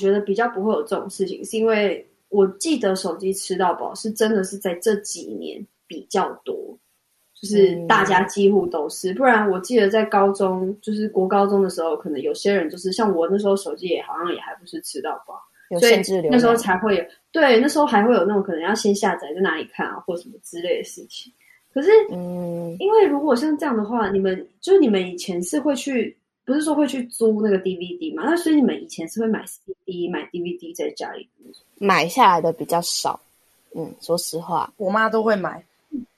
[0.01, 6.55] 觉得比较不会有这种事情，是因为我记得手机吃到饱是真的是在这几年比较多，
[7.35, 9.13] 就是大家几乎都是。
[9.13, 15.35] 不然我记得在高中，就是国高中的时候，可能有些人就是像我那时候手机也好像也还不是吃到饱，
[15.69, 17.03] 有限制流，那时候才会有。
[17.31, 21.31] 对，那时候还会有那种可能要先下载在哪里看啊，或什么之类的事情。
[21.73, 26.17] 可是，嗯，因为如果像这样的话，你们就是你们以前是会去。
[26.45, 28.23] 不是说会去租那个 DVD 吗？
[28.25, 31.27] 那所以你们以前是会买 CD、买 DVD 在家里
[31.77, 33.19] 买下来的比较少。
[33.75, 35.63] 嗯，说实话，我妈都会买。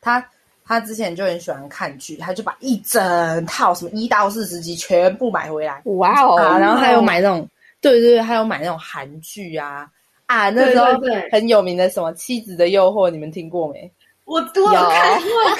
[0.01, 0.25] 她
[0.65, 5.81] 她之前就很喜欢看剧，她就把一整套什么一到四十集全部买回来。
[5.85, 6.37] 哇哦！
[6.59, 7.47] 然后还有买那种，
[7.81, 9.87] 对对对，还有买那种韩剧啊
[10.25, 10.85] 啊，那时候
[11.31, 13.91] 很有名的什么《妻子的诱惑》，你们听过没？
[14.25, 15.55] 我都有看，我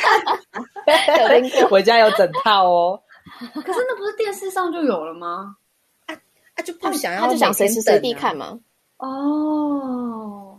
[0.86, 3.00] 看，有，我 家有整套哦。
[3.54, 5.56] 可是那不是电视上就有了吗？
[6.06, 6.16] 啊
[6.56, 8.60] 啊，就不想要，他就想随时随地看嘛。
[8.98, 10.58] 哦，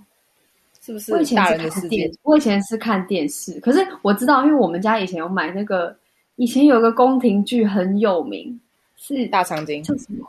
[0.80, 1.12] 是不是？
[1.12, 3.58] 我以前是看电，我以前是看电视。
[3.60, 5.96] 可是我知道，因为我们家以前有买那个，
[6.37, 8.60] 以前有个宫廷剧很有名，
[8.96, 9.82] 是《大长今》。
[9.87, 10.28] 叫什么？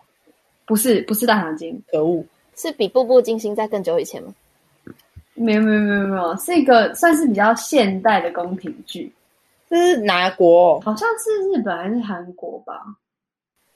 [0.65, 1.73] 不是，不是《大长今》。
[1.91, 2.23] 可恶，
[2.55, 4.33] 是比《步步惊心》在更久以前吗？
[5.33, 9.11] 没有，没有，没有，没有，是一个算是比较现代的宫廷剧。
[9.67, 10.79] 这是哪国？
[10.81, 12.81] 好像是日本还是韩国吧？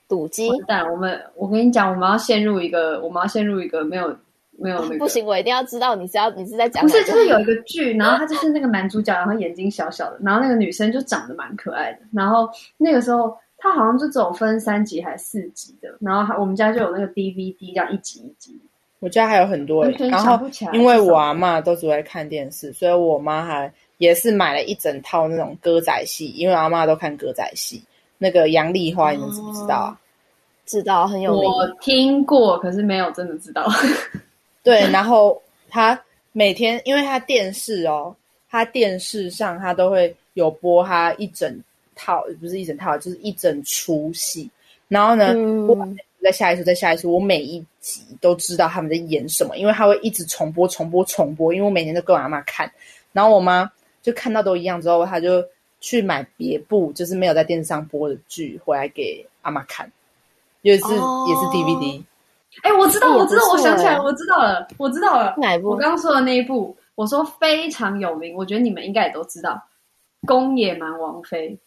[0.08, 0.49] 赌鸡。
[0.67, 4.15] 蛋我们，我跟你讲，我们要陷入一个，我们要陷入一个没有
[4.58, 4.97] 没有那个。
[4.99, 6.84] 不行，我一定要知道你是要你是在讲。
[6.84, 11.99] 不是，就是有一个剧，然后他就是那个男主角，然后眼睛小小的，然后那个女生就长得蛮可爱的。
[12.12, 18.60] 然后那个时候他好像就只有分三集还是四集的，然后我们家就有那个 DVD，这样一集一集。
[18.99, 20.39] 我家还有很多，然后
[20.73, 23.71] 因为我阿嬷都只会看电视，所以我妈还。
[23.99, 27.81] 也是买了一整套那种歌仔戏，因为阿妈都看歌仔戏。
[28.17, 29.99] 那个杨丽花，你们知不知道啊？
[30.65, 31.43] 知道，很有名。
[31.49, 33.65] 我听过，可是没有真的知道。
[34.63, 35.97] 对，然后他
[36.31, 38.13] 每天，因为他电视哦，
[38.49, 41.57] 他电视上他都会有播他一整
[41.95, 44.49] 套，不是一整套，就是一整出戏。
[44.88, 45.33] 然后呢，
[45.65, 45.77] 我
[46.21, 51.53] 再下一出，再下一出，我每一集都知道他们在演什么，因为他会一直重播、重播、重播。
[51.53, 52.71] 因为我每天都跟我阿妈看，
[53.13, 53.69] 然后我妈。
[54.01, 55.43] 就看到都一样之后，他就
[55.79, 59.91] 去买别部，就是没有在电视上播的剧回来给阿妈看，
[60.62, 62.01] 也是、哦、也是 DVD。
[62.63, 65.35] 哎、欸，我知道，我知道，我想起来，我知道了，我知道了。
[65.38, 65.69] 哪一部？
[65.69, 69.62] 我刚刚说的那一部，我说非常有名，我觉得你们应该也都知道，
[70.27, 71.57] 《宫野蛮王妃》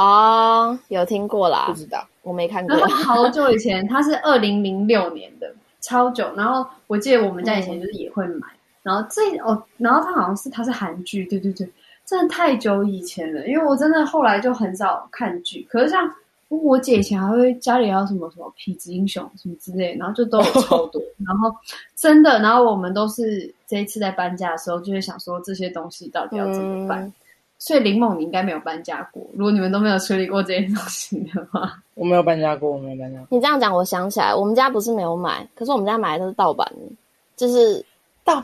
[0.00, 1.64] 哦，有听过啦？
[1.66, 2.76] 不知道，我没看过。
[2.76, 6.32] 然后好久以前，它是二零零六年的，超久。
[6.36, 8.46] 然后我记得我们家以前就是也会买。
[8.46, 11.70] 嗯然后这哦，然后他好像是他是韩剧，对对对，
[12.06, 13.46] 真的太久以前了。
[13.46, 16.10] 因为我真的后来就很少看剧，可是像
[16.48, 21.00] 我姐以前还会家里还有什么什么痞子英雄什么之类，然后就都有超多。
[21.26, 21.54] 然后
[21.94, 27.02] 真的，然后我们都是这一次在搬家的时候，就会想说这些东西到底要怎么办。
[27.04, 27.12] 嗯、
[27.58, 33.26] 所以林梦你应该没有搬家过，如果你们都没有处理过这些东西的话， 我没有搬家过，我没有搬家过。
[33.30, 36.92] 你这样讲，我想起来，我们家不是没有买，可是我们家买的都是盗版的，
[37.36, 37.84] 就是。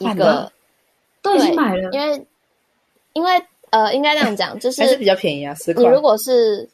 [0.00, 0.50] 一个
[1.22, 2.26] 都已经买了，因为
[3.12, 5.54] 因为呃，应该这样讲，就是还是比较便宜啊。
[5.54, 5.82] 十块。
[5.82, 6.68] 你如果是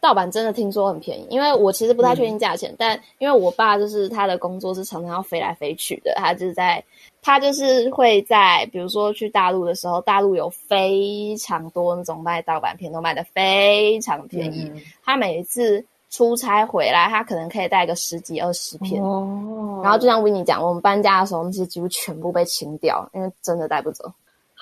[0.00, 6.84] 盗版，真的听说很便宜，因为我其实不太确定价钱，嗯、但因为我爸就是他的工作是常常要飞来飞去的，他就是在
[7.22, 14.70] 他就是会在比如说去大陆的时候，大陆有非常多那种卖盗版片，都卖的非常便宜。
[14.74, 15.82] 嗯、他每一次
[16.14, 19.02] 出差回来，他可能可以带个十几二十片。
[19.02, 24.04] 哦，然后就像 Winnie 讲，我们搬家的时候，那些几乎全部被清掉，因为真的带不走。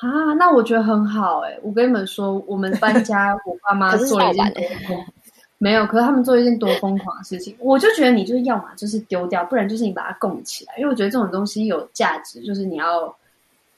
[0.00, 1.60] 啊，那我觉得很好哎、欸！
[1.62, 5.06] 我跟你们说，我们搬家，我爸妈 做了一件多疯，
[5.58, 13.14] 没有，可是他们做一件多疯狂的事情，我就觉得你就是要么就是丢掉，不然就是你把它供起来，因为我觉得这种东西有价值，就是你要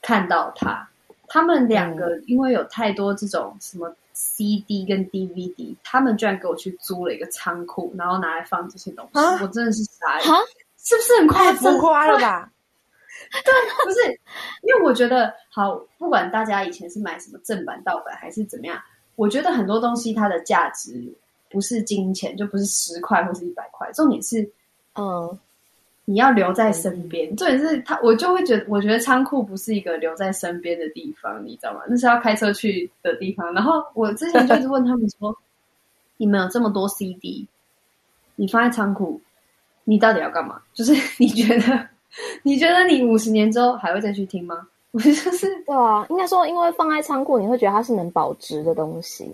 [0.01, 0.89] 看到它。
[1.27, 10.24] 他们两个因为有太多这种什么 CD 跟 DVD，他们居然给我去租了一个仓库，然后拿来放这些东西，啊、我真的是傻眼，
[10.79, 11.79] 是不是很夸张？
[11.79, 12.50] 夸了吧？
[13.33, 13.53] 对，
[13.85, 14.20] 不是，
[14.62, 18.81] 因为我觉得好，不管大家以前是买什么正版、盗版还是怎么样，
[19.16, 20.92] 我觉得很多东西它的价值
[21.50, 24.48] 不是金钱，就不是十块或是一百块，重点是，
[24.96, 25.38] 嗯，
[26.05, 27.33] 你要留在身边。
[27.33, 31.81] 嗯、重点是他，我就会觉得，我觉得仓库不是一个留在身边的地方，你知道吗？
[31.88, 33.53] 那是要开车去的地方。
[33.55, 35.37] 然后我之前就是问他们说，
[36.17, 37.47] 你们有这么多 CD，
[38.37, 39.21] 你放在仓库，
[39.85, 40.61] 你到底要干嘛？
[40.73, 41.88] 就是 你觉得？
[42.45, 44.69] 你觉得你五十年之后还会再去听吗？
[44.93, 49.29] 我就是对啊，应该说，因为放在仓库，你会觉得它是能保值的东西，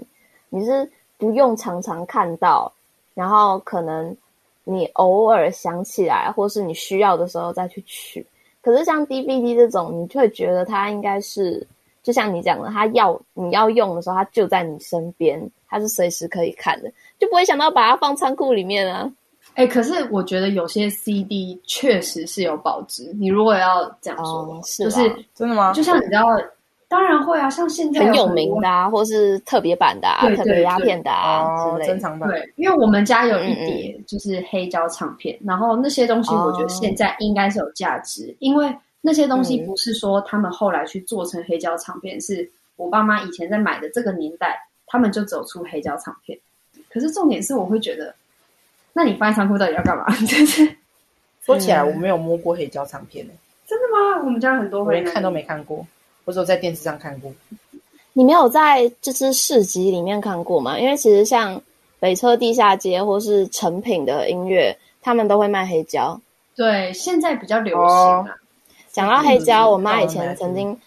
[0.48, 2.72] 你是不用常常看到，
[3.12, 4.16] 然后可能
[4.64, 8.24] 你偶尔想起来，或是你需要的时候再去取。
[8.62, 11.66] 可是像 DVD 这种，你就会觉得它应该是，
[12.02, 19.10] 就像你讲的，它要你要用的时候，它就在你身边，它是随时可以看的，就不会想到把它放仓库里面啊。
[19.54, 23.12] 哎、欸，可是我觉得有些 CD 确实是有保值。
[23.18, 25.72] 你如果要这样说，哦、是就是真的吗？
[25.72, 26.22] 就像你知道，
[26.90, 27.48] 当然会啊。
[27.48, 32.28] 像现在很有名的啊，或是特别版的啊，特别压片的啊之类的，珍藏版。
[32.28, 46.38] 对，因为我们家有一叠就是黑胶唱片，嗯嗯，然后那些东西我觉得现在应该是有价值，哦、因为那些东西不是说他们后来去做成黑胶唱片，嗯、是我爸妈以前在买的这个年代，他们就走出黑胶唱片。
[46.92, 48.12] 可是重点是，我会觉得。
[48.92, 50.04] 那你放在仓库到底要干嘛？
[50.26, 50.68] 就是
[51.44, 53.24] 说起来，我没有摸过黑胶唱片。
[53.64, 54.20] 真的吗？
[54.24, 55.86] 我们家很多，我连看都没看过，
[56.30, 57.32] 我只有在电视上看过。
[58.12, 60.78] 你没有在这支市集里面看过吗？
[60.78, 61.60] 因为其实像
[61.98, 66.20] 北车地下街或是成品的音乐，他们都会卖黑胶。
[66.54, 68.36] 对，现在比较流行啊。
[68.92, 70.78] 讲、哦、到黑胶，我妈以前曾经，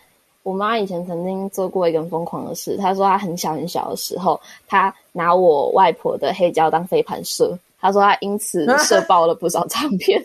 [0.43, 2.77] 我妈以前曾经做过一个很疯狂的事。
[2.77, 7.58] 她说她很小很小的时候，她拿我外婆的黑胶当飞盘射。
[7.82, 10.23] 她说她因此 射爆了不少唱片，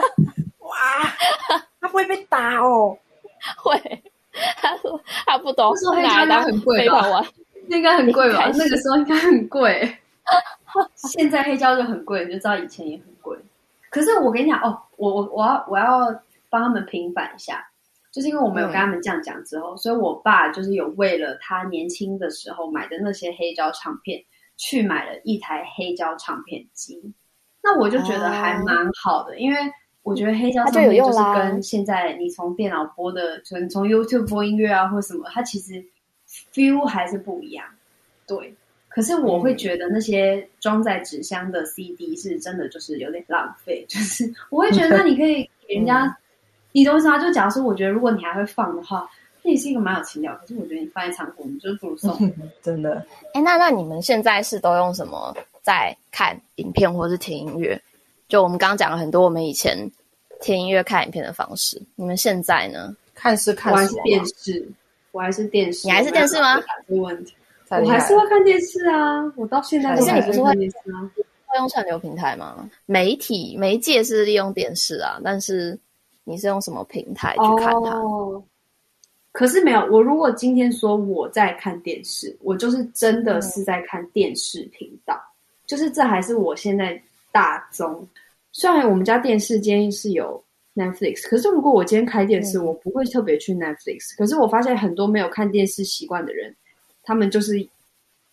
[0.60, 1.14] 哇！
[1.80, 2.96] 她不会被打哦？
[3.56, 4.02] 会。
[4.56, 7.02] 他说他不懂，说黑胶应该很贵吧？
[7.68, 8.50] 应该很贵吧？
[8.54, 9.96] 那个时候应该很贵。
[10.94, 13.36] 现在黑胶就很贵，你就知道以前也很贵。
[13.90, 16.14] 可是我跟你讲哦，我我我要我要
[16.50, 17.66] 帮他们平反一下，
[18.12, 24.22] 就是因为我没有跟他们这样讲之后，嗯、所以我爸就是有为了他年轻的时候买的那些黑胶唱片。
[24.58, 27.12] 去买了一台黑胶唱片机，
[27.62, 29.58] 那我就觉得还蛮好的，啊、因为
[30.06, 35.84] 我觉得黑胶唱片就是跟现在你从电脑播的，就你从 YouTube 播音乐啊或什么，它其实
[36.54, 37.66] feel 还是不一样。
[38.24, 38.54] 对，
[38.88, 46.14] 可是我会觉得那些装在纸箱的 CD 是真的就是有点浪费，就是我会觉得那你可以给人家，嗯、
[46.70, 47.18] 你懂啥？
[47.18, 49.10] 就假如说，我觉得如果你还会放的话。
[49.42, 52.18] 那也是一个蛮有情调，可是我觉得你放在仓库，你就不如送。
[52.60, 52.96] 真的。
[53.32, 55.32] 哎、欸，那那你们现在是都用什么
[55.62, 57.80] 在看影片或是听音乐？
[58.28, 59.76] 就我们刚刚讲了很多，我们以前
[60.40, 61.80] 听音乐、看影片的方式。
[61.94, 62.94] 你们现在呢？
[63.14, 64.68] 看是看，我还是电视，
[65.12, 65.86] 我还是电视。
[65.86, 66.60] 你还是电视吗？
[66.86, 67.34] 没问题。
[67.68, 71.10] 我还是会看电视啊，我到现在都还是会看电视啊。
[71.46, 72.68] 会用串流平台吗？
[72.84, 75.78] 媒体媒介是利用电视啊，但是
[76.24, 77.98] 你是用什么平台去看它？
[77.98, 78.42] 哦
[79.32, 85.30] 可是没有，我如果今天说我在看电视，我就是真的是在看电视频道，嗯、
[85.66, 86.98] 就是这还是我现在
[87.36, 88.08] 大宗。
[88.52, 90.42] 虽然我们家电视间是有
[90.74, 94.16] Netflix，可是如果我今天开电视，嗯、我不会特别去 Netflix。
[94.16, 96.54] 可是我发现很多没有看电视习惯的人，
[97.02, 97.68] 他们就是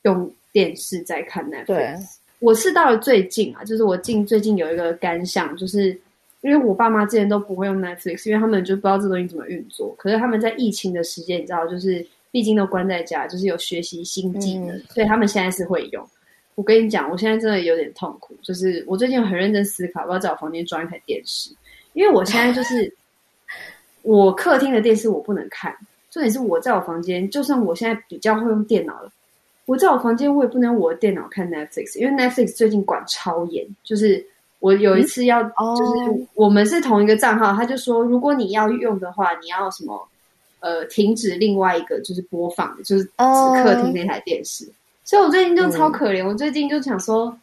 [0.03, 2.19] 用电视在看 Netflix。
[2.39, 5.99] 我是到了最近啊，就是我近最近有一个感想，就是。
[6.43, 9.95] 因为我爸妈之前都不会用 Netflix，因为他们就不知道这东西怎么运作。
[9.97, 16.05] 可是他们在疫情的时间，你知道，就是毕竟都关在家，就是有学习新技能，嗯、所以他们现在是会用。
[16.55, 21.49] 我跟你讲，我现在真的有点痛苦，就是我最近很认真思考，我要在我房间装一台电视，
[21.93, 22.93] 因为我现在就是
[24.03, 25.75] 我客厅的电视我不能看，
[26.09, 29.11] 重点是我在我房间，就算我现在比较会用电脑了，
[29.65, 34.25] 我在我房间我也不能用我的电脑看 Netflix，因为 Netflix 最近管超严，就是。
[34.59, 40.07] 我有一次要，嗯、就是我们是同一个账号，他就说，如果你要用的话，你要什么，
[40.61, 44.63] 呃，停止另外一个就是播放，就是客厅那台电视。
[44.63, 44.73] 嗯、
[45.03, 47.37] 所以我最近就超可怜，嗯、我最近就想说，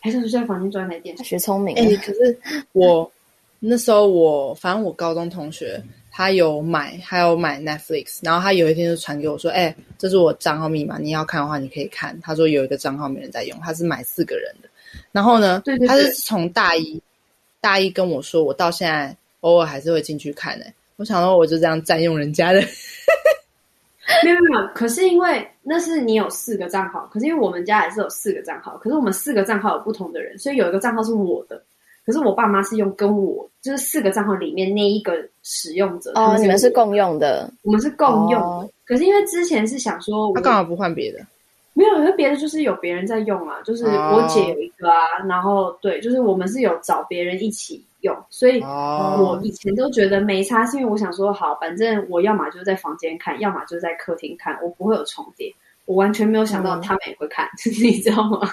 [0.00, 1.22] 还是在房间装一台电视？
[1.24, 1.76] 学聪明。
[1.76, 2.38] 哎、欸，可是
[2.72, 3.10] 我
[3.60, 14.68] 那时候我反正我高中同学他有买，还有买 Netflix，然后他有一天就传给我说：“哎、欸，这是我账号密码，你要看的话你可以看。”他说有一个账号没人在用，他是买四个人的。
[15.12, 17.00] 然后呢，对对对，他是从大一
[17.60, 20.62] 大一跟我说，我到现在偶尔还是会进去看、欸。
[20.62, 22.60] 哎，我想说我就这样占用人家的。
[24.24, 31.62] 没有没有，可是因为那是你有四个账号，可是因为我们家也是有四个账号，可是我们四个账号有不同的人，所以有一个账号是我的，
[32.06, 36.10] 可是我爸妈是用跟我就是四个账号里面那一个使用者。
[36.14, 38.46] 哦，你们是共用的，我们是共用的。
[38.46, 41.18] 哦、可是因为之前是想说，他干嘛不换别的？
[41.74, 47.84] 没有，因为别的就是有别人在用啊，就是我姐有一个啊，哦、然后对，就是我们是有找别人一起。
[48.00, 55.52] 有，所以我以前都觉得没差，是因为我想说，好，反正我要么就是在房间看，要么就是在客厅看，我不会有重叠。
[55.84, 58.48] 我完全没有想到他们也会看，嗯、 你知道吗？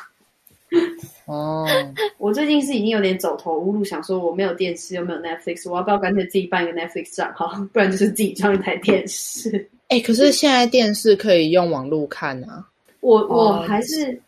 [1.25, 1.67] 哦，
[2.17, 7.47] 我最近是已经有点走投无路，想说我没有电视又没有 Netflix，我要不要干脆自己办一个 Netflix 账号？
[7.73, 9.69] 不然就是自己装一台电视。
[9.89, 12.65] 哎、欸，可是现在电视可以用网络看啊。
[13.01, 14.19] 我我还是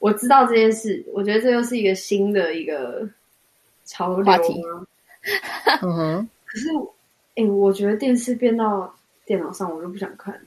[0.00, 3.08] 我知道这件事，我觉得这又是一个新的一个。
[3.88, 4.86] 潮流吗？
[5.82, 6.28] 嗯哼。
[6.44, 6.68] 可是，
[7.34, 8.94] 哎、欸，我觉得电视变到
[9.26, 10.40] 电脑上，我就不想看了。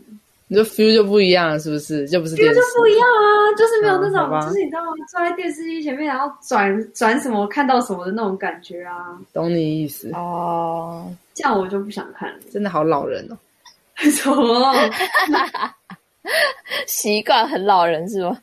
[0.48, 2.08] 你的 feel 就不一样了，是不是？
[2.10, 2.36] 就不是。
[2.36, 4.92] feel 就不一样啊，就是没有那种，嗯、就是你知道吗？
[5.10, 9.18] 坐在电视机前面，然后转转什么，看到什么的那种感觉啊。
[9.34, 11.12] 懂你意思哦。
[11.34, 12.39] 这样我就不想看了。
[12.52, 13.38] 真的好老人哦。
[14.12, 14.74] 什么？
[16.88, 18.38] 习惯很老人是吗？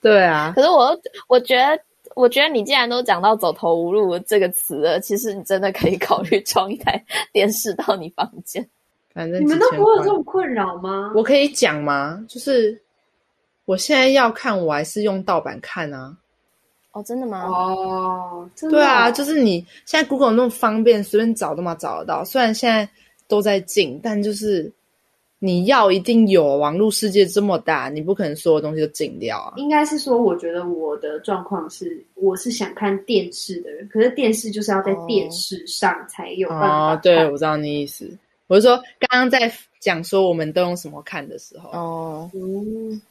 [0.00, 0.52] 对啊。
[0.56, 1.78] 可是我，我觉得。
[2.14, 7.02] 我觉得你既然都讲到“走投无路”这个词了，其实你真的可以考虑装一台
[7.32, 8.68] 电视到你房间。
[9.14, 11.12] 反正你们都不会有这种困扰吗？
[11.14, 12.24] 我可以讲吗？
[12.28, 12.80] 就是
[13.64, 16.16] 我现在要看，我还是用盗版看啊。
[16.92, 17.44] 哦，真的吗？
[17.46, 18.76] 哦，真的。
[18.76, 22.24] 对啊，就是你现在 Google 那么方便，随便找都嘛找得到。
[22.24, 22.88] 虽然现在
[23.28, 24.72] 都在进，但就是。
[25.44, 29.54] 你要一定有网络世界这么大，你不可能所有东西都禁掉啊。
[29.56, 36.92] 应该是说，我觉得我的状况是，我是想看电视的人，可是电视就是要在电视上才有办法。
[36.92, 38.08] 哦，对，我知道你意思。
[38.46, 41.70] 我是说，刚刚在讲说我们都用什么看的时候。
[41.70, 43.02] 哦，嗯，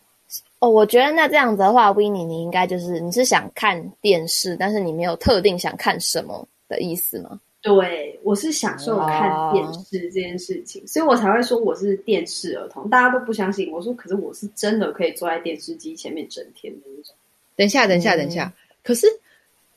[0.60, 7.38] 哦，我觉得那这样子的话，Winnie，你应该就是你是想看电视，但是你没有特定想看什么的意思吗？
[7.62, 12.90] 对，我是享受看电视这件事情，所以我才会说我是电视儿童。
[12.90, 17.14] 大家都不相信，我说可是我是真的可以坐在电视机前面整天的那种。
[17.56, 18.52] 等一下，等一下，等一下。
[18.84, 19.06] 可是，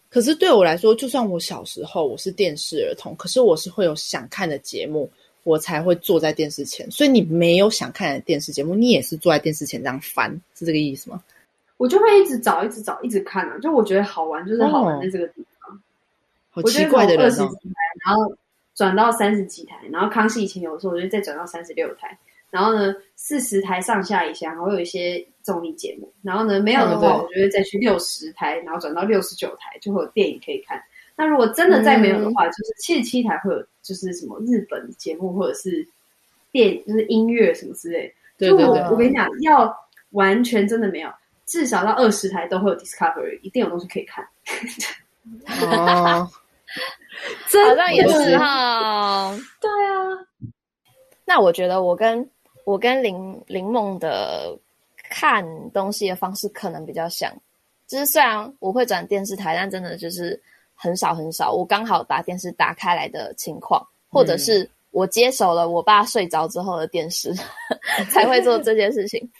[0.09, 5.11] 可是对我来说，就算我小时候我是电视儿童，可是我是会有想看的节目，
[5.43, 6.91] 我才会坐在电视前。
[6.91, 11.22] 所以你没有想看的电视节目，你也是坐在电视前这样翻，是这个意思吗？
[11.76, 13.59] 我就会一直找，一直找，一直看啊。
[13.59, 15.47] 就我觉得好玩，就是好玩在这个地方。
[16.55, 17.75] 好奇怪的人哦，我觉得从二十几台，
[18.07, 18.37] 然后
[18.75, 22.17] 转到三十几台，然后康熙以前有的时候，我就再转到三十六台，
[22.51, 30.81] 然后呢，四十台上下一下，然后有一些综艺节目，然后呢，没有的话，我就会再去六十台，然后转到六十九台，就会有电影可以看。
[31.17, 35.87] 那如果真的再没有的话，嗯、就是七十七台会有，就是什么日本节目或者是
[36.51, 38.13] 电，就是音乐什么之类。
[38.37, 39.73] 对对对，我我跟你讲，要
[40.11, 41.09] 完全真的没有，
[41.47, 44.27] 至少到二十台都会有 Discovery，一定有东西可以看。
[45.63, 46.29] 哦。
[47.63, 49.31] 好像也是哈，
[49.61, 50.27] 对啊。
[51.25, 52.29] 那我觉得我跟
[52.65, 54.57] 我跟林林梦的
[55.11, 57.33] 看东西的方式可能比较像，
[57.87, 60.41] 就是虽然我会转电视台，但真的就是
[60.75, 61.53] 很少很少。
[61.53, 67.33] 我刚好把电视打开来的情况，或者是我接手了我爸睡着之后的电视，
[67.99, 69.31] 嗯、才会做这件事情。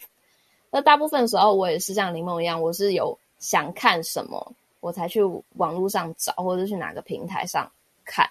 [0.71, 4.53] 那大部分的时候，我也是像林梦一样，我是有想看什么。
[4.81, 5.23] 我才去
[5.57, 7.73] 网络上找，或者去哪个平台上
[8.05, 8.29] 看。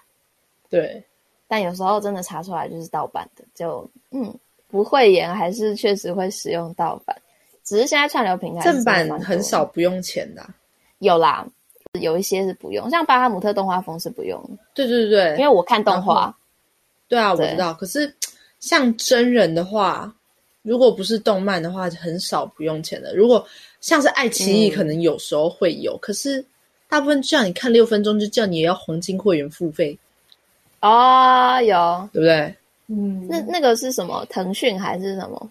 [0.70, 1.04] 对，
[1.48, 4.34] 但有时候真的查出来就是盗版的，就嗯，
[4.68, 7.16] 不会演还是确实会使用盗版。
[7.64, 10.50] 只是现在串流平台正版很少不用钱的啊，
[11.00, 11.48] 有啦，
[12.02, 14.42] 有一些是不用，像巴哈姆特动画风是不用。
[14.74, 16.36] 对对对，因为我看动画。
[17.08, 17.74] 对啊，我知道。
[17.76, 18.14] 可是
[18.60, 20.14] 像真人的话，
[20.64, 23.16] 如果不是动漫的话，很少不用钱的。
[23.16, 23.46] 如果
[23.80, 26.44] 像是爱奇艺，可能有时候会有，嗯、可是
[26.94, 29.98] 大部分就叫你看六分钟，就叫你也要黄金会员付费
[30.80, 32.56] 啊、哦，有对不对？
[32.86, 34.24] 嗯，那那个是什么？
[34.30, 35.50] 腾讯还是什么？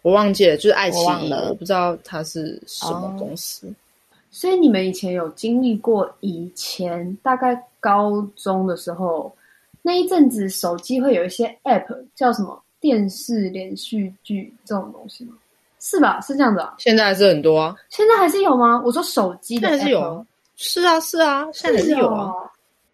[0.00, 3.66] 我忘记了，就是爱奇艺，我，我不知道它是什么公司。
[3.66, 3.74] 哦、
[4.30, 9.30] 所以你们以前有经历过以前大概高中的时候
[9.82, 15.34] 那一阵子，手机会有一些 App 叫什么电视连续剧这种东西吗？
[15.78, 16.18] 是吧？
[16.22, 16.74] 是这样子啊？
[16.78, 17.76] 现在还是很多啊。
[17.90, 18.80] 现在还是有吗？
[18.82, 20.24] 我说手机的还是有。
[20.56, 22.32] 是啊，是啊，现在还是有啊。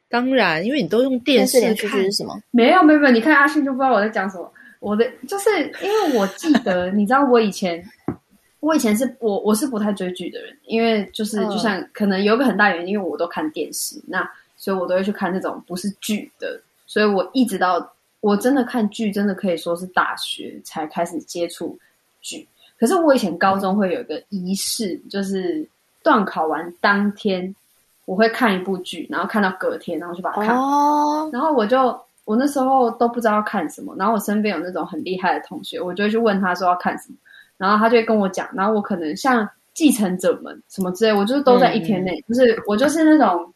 [0.09, 2.13] 当然，因为你都用电视看。
[2.13, 2.41] 什么？
[2.51, 3.13] 没有，没有，没有。
[3.13, 4.53] 你看阿信就不知道我在讲什么。
[4.81, 5.51] 我的就是
[5.83, 7.85] 因为我记得，你知道我以前，
[8.61, 21.79] 我以前是我我是不太追剧的人，因为就是就像可能有个很大原因，因为我都看电视，那所以我都会去看那种不是剧的，所以我一直到我真的看剧，真的可以说是大学才开始接触
[22.23, 22.49] 剧。
[22.79, 25.69] 可是我以前高中会有一个仪式，就是
[26.03, 27.55] 段考完当天
[28.05, 31.99] 我会看一部剧，然后看到隔天，然后就把它看哦，然后我就。
[32.27, 37.17] 我那时候都不知道要看什么，然后我身边有那种很厉害的同学，我就会去问他说要看什么，
[37.57, 43.53] 然后他就会跟我讲，然后我可能像继承者们什么之类，我就是都在一天内，就、嗯、是我就是那种，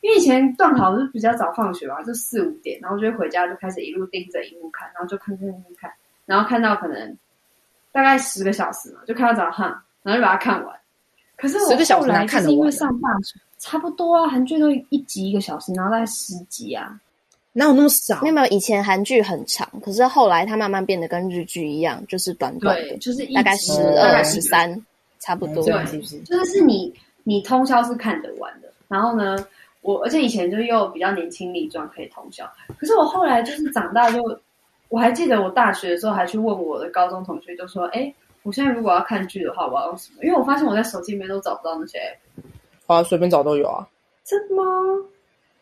[0.00, 5.92] 因为以前段考是比较早放学吧，就四五点，然后就会回家就开始一路盯着荧幕看，然后就看看看看，
[6.26, 7.16] 然后看到可能
[7.92, 10.74] 大概十个小时嘛，就看到早上，然后就把它看完。
[11.42, 16.96] 可是我后来就是因为上大学，差不多啊，韩剧都一集一个小时，然后大概十集啊。
[17.52, 18.20] 哪有那么少？
[18.22, 24.80] 没有没有，以前韩剧很长，可是后来它慢慢变得跟日剧一样，就是短短的，就是大概十二、十三，
[25.18, 25.64] 差不多。
[25.64, 26.20] 对，是不是？
[26.20, 28.72] 就是你你通宵是看得完的。
[28.86, 29.36] 然后呢，
[29.80, 32.48] 我而且以前就又比较年轻力壮，可以通宵。
[32.78, 34.22] 可是我后来就是长大就，
[34.88, 41.98] 我还记得我大学的时候还去问我的高中同学，就说：“哎，我现在如果要看剧的话，我要用什么？”因为我发现我在手机里面都找不到那些。
[42.86, 43.86] 啊，随便找都有啊。
[44.24, 44.62] 真的吗？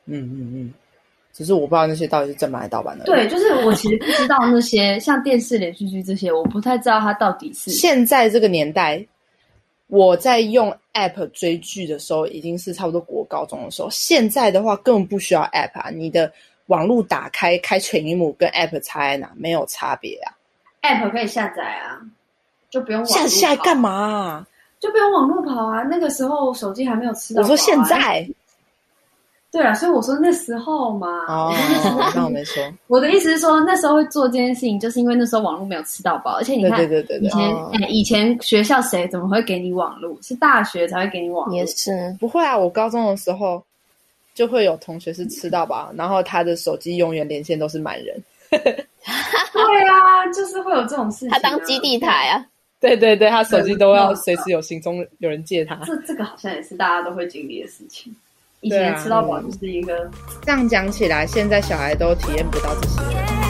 [0.06, 0.74] 嗯嗯嗯。
[1.32, 3.04] 只是我不知道那些到底是正版还是盗版的。
[3.04, 7.70] 对，就是我其实不知道那些像电视连续剧这些，我不太知道它到底是。
[7.70, 9.06] 现在这个年代，
[9.86, 13.88] 我在用 App 追剧的时候，已经是差不多国高中的时候。
[13.90, 16.30] 现在的话，根本不需要 App 啊，你的
[16.66, 19.30] 网络打开开全萤幕，跟 App 差在哪？
[19.36, 20.34] 没有差别啊。
[20.82, 22.00] App 可以下载啊，
[22.70, 24.46] 就不用网下下来干嘛啊？
[24.78, 25.82] 就不用网络跑啊。
[25.82, 27.44] 那个时候手机还没有吃到啊。
[27.44, 28.26] 我说现在。
[29.52, 31.52] 对啊，所以我说那时候嘛，哦，
[32.14, 32.62] 那我没说。
[32.86, 40.16] 我的意思是说，那时候会做这件事情，就是因为那时候网络没有吃到饱，而且你看，对对对对，以前、哦、以前学校谁怎么会给你网络？
[40.22, 41.56] 是大学才会给你网络。
[41.56, 43.60] 也是不会啊，我高中的时候
[44.36, 48.16] 就会有同学是吃到饱，然后他的手机永远连线都是满人。
[48.50, 48.60] 对
[49.88, 51.32] 啊，就是会有这种事情、啊。
[51.32, 52.46] 他当基地台啊，
[52.82, 55.74] 对对对，他手机都要随时有行踪，有人借他。
[55.84, 58.14] 这这个好像也是大家都会经历的事情。
[58.62, 63.49] 以前吃到饱就是一个、啊嗯，这样讲起来，现在小孩都体验不到这些。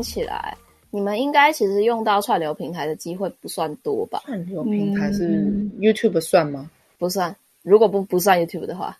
[0.00, 0.56] 听起来，
[0.88, 4.22] 你们应该其实用到串流平台的机会不算多吧？
[4.24, 5.44] 串流平台是
[5.78, 6.60] YouTube 算吗？
[6.62, 7.36] 嗯、不算。
[7.62, 8.98] 如果不不算 YouTube 的话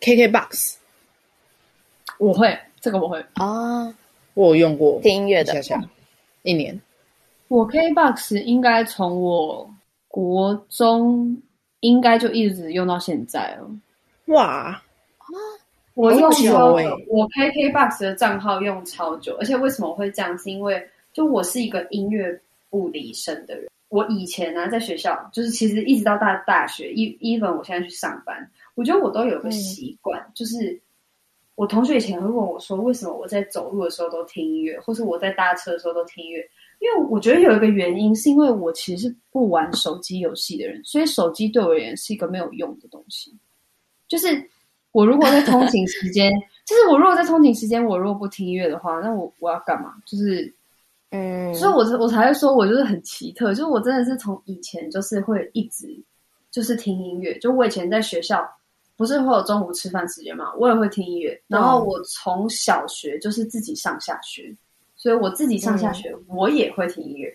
[0.00, 0.74] ，KKBox
[2.18, 3.94] 我会，这个我会啊，
[4.34, 5.88] 我有用过听音乐的，下下
[6.42, 6.80] 一年。
[7.46, 9.72] 我 KKBox 应该从我
[10.08, 11.40] 国中
[11.78, 13.70] 应该就一直用到现在了。
[14.26, 14.82] 哇！
[15.94, 20.36] 我用超久，我 KKBOX 的账号用超久，而且为什么我会这样？
[20.38, 20.82] 是因为
[21.12, 22.40] 就我是一个音乐
[22.70, 23.68] 不离身的人。
[23.88, 30.80] 我以前呢、啊，在学校，就是其实一直到大大学，even 我现在去上班，我觉得我都有个习惯，嗯、就是
[31.56, 36.38] 我同学以前会问我说，为什么我在走路的时候都听音乐，或是我在搭车的时候都听音乐？
[36.78, 43.36] 因为我觉得有一个原因，是因为我其实是不玩手机游戏的人，所以手机对我而言是一个没有用的东西，
[44.08, 44.48] 就是。
[44.92, 46.30] 我如果在通勤时间，
[46.64, 49.94] 就是我如果在通勤时间，我如果不听音乐的话，那我我要干嘛？
[50.06, 50.52] 就是，
[51.10, 55.88] 嗯，所以我我才会说，我就是很奇特，就是我真的是从以前就是会一直
[56.50, 57.38] 就是听音乐。
[57.38, 58.46] 就我以前在学校，
[58.96, 61.40] 不是会有中午吃饭时间嘛，我也会听音乐。
[61.48, 64.54] 然后我从小学就是自己上下学，
[64.94, 67.34] 所以我自己上下学我也会听音乐。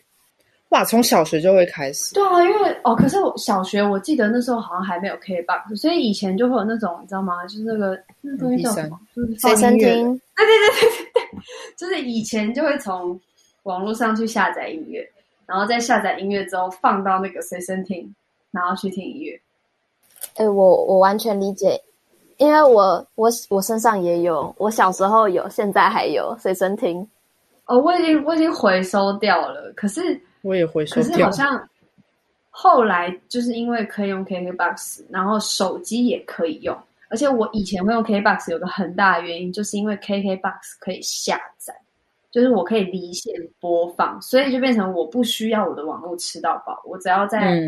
[0.70, 2.14] 哇，从小学就会开始。
[2.14, 7.42] 对啊，因为哦，可是我小学我记得那时候好像还没有 KBox，所以以前就会有那种你知道吗？
[7.44, 9.00] 就是那个那个东西叫什么？
[9.16, 9.80] 就是随身听。
[10.36, 11.42] 对对对对对对，
[11.78, 13.18] 就是以前就会从
[13.64, 15.10] 网络上去下载音乐，
[15.46, 18.14] 然后再下载音乐之后放到那个随身听，
[18.52, 19.40] 然后去听音乐。
[20.36, 21.82] 哎、欸，我我完全理解，
[22.36, 27.08] 因为我我我身上也有，我小时候有，现在还有随身听。
[27.68, 30.22] 哦，我已经我已经回收掉了，可是。
[30.48, 31.70] 我也会说，可是好像
[32.50, 36.74] 后来就是因为可以用 KKBOX，然后手机也可以用。
[37.10, 41.76] 而且我以前会用 KKBOX 有个很大的原因，就是因为 KKBOX 可以下载，
[42.32, 46.82] 就是我可以离线播放，所以就变成我不需要我的网络吃到饱。
[46.86, 47.60] 我只要在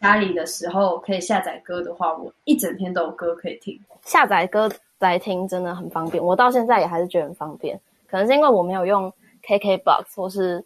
[0.00, 3.78] 家里的时候可以下载歌的话，我一整天都有歌可以听。
[4.04, 7.78] 下载歌来听真的很方便，我到现在也还是觉得很方便。
[8.08, 9.12] 可能是因为我没有用
[9.46, 10.64] KKBOX 或是。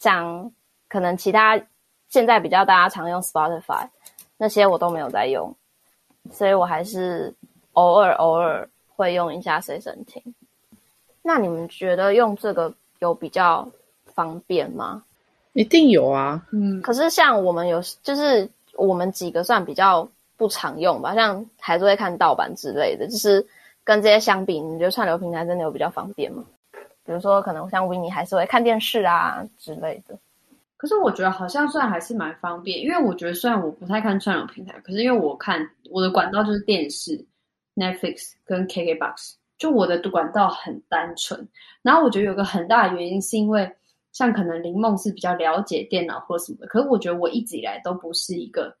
[0.00, 0.48] 像
[0.88, 1.60] 可能其他
[2.08, 3.86] 现在比较大家常用 Spotify
[4.36, 5.54] 那些我都没有在用，
[6.32, 7.34] 所以我还是
[7.72, 10.22] 偶尔偶尔会用一下随身听。
[11.22, 13.68] 那你们觉得用这个有比较
[14.14, 15.02] 方便吗？
[15.52, 16.80] 一定有啊，嗯。
[16.82, 23.44] 可是像我们有，就是我们几个算比较不常用吧，像还是会看盗版之类的，就是
[23.84, 26.44] 跟这些相比，你觉得串流平台真的有比较方便吗？
[27.04, 30.16] 比如说，可能像 Winnie 还是会看电视啊之类的。
[30.78, 35.60] 可是我觉得好像算还是蛮方便，因为我觉得虽然我不太看串流平台，可是因为我看
[35.90, 37.22] 我的管道就是电视、
[37.74, 41.46] Netflix 跟 KKBOX，就我的管道很单纯。
[41.82, 43.70] 然后我觉得有个很大的原因是因为，
[44.12, 48.74] 像可能林梦是比较了解电脑或什么的，可是我觉得我一直以来都不是一个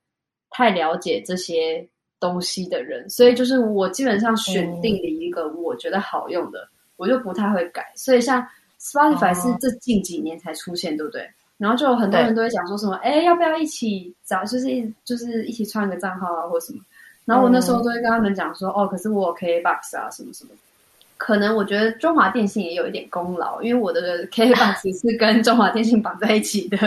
[0.48, 1.86] 太了解这些
[2.18, 6.60] 东西的人，所以就是我基本上选定了一个我觉得好用的。
[6.60, 6.68] 嗯
[6.98, 8.44] 我就不太会改，所以像
[8.80, 11.30] Spotify 是这近几年才出现，哦、对不对？
[11.58, 16.78] 然后就有很多人都会讲说什么，哎，要不要一起找，就是一就是一起创个账号啊，或什么。
[17.24, 20.50] 然后我那时候都会跟他们讲说，嗯、哦，可是我有 KKBOX 啊，什么什么。
[21.18, 26.78] 可能我觉得中华电信也有一点功劳，因为我的 KKBOX 是跟中华电信绑在一起的，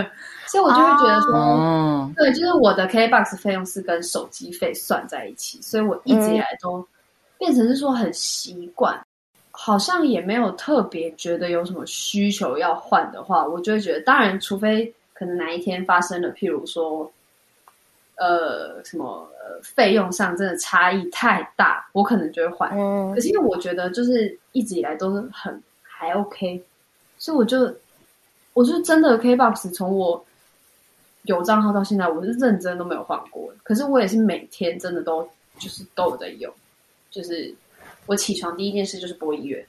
[0.48, 6.88] 所以我就会觉得说，哦、对，就是我的 KKBOX 费用是跟手机费算在一起，所以我一直以来都
[7.38, 8.98] 变成是说很习惯。
[9.64, 17.12] 好像也没有特别觉得有什么需求要换的话，我就会觉得，当然，除非可能哪一天发生了，譬如说，
[18.16, 22.72] 呃，什么呃，费用上真的差异太大，我可能就会换。
[22.76, 26.60] 嗯，可是因为我觉得就是一直以来都是很还 OK，
[27.20, 27.72] 所以我就
[28.54, 30.26] 我就真的 KBox 从我
[31.26, 33.54] 有账号到现在，我是认真都没有换过。
[33.62, 35.22] 可是我也是每天真的都
[35.60, 36.52] 就是都有在用，
[37.12, 37.54] 就是。
[38.08, 39.66] 我起床第一件事就是播音乐。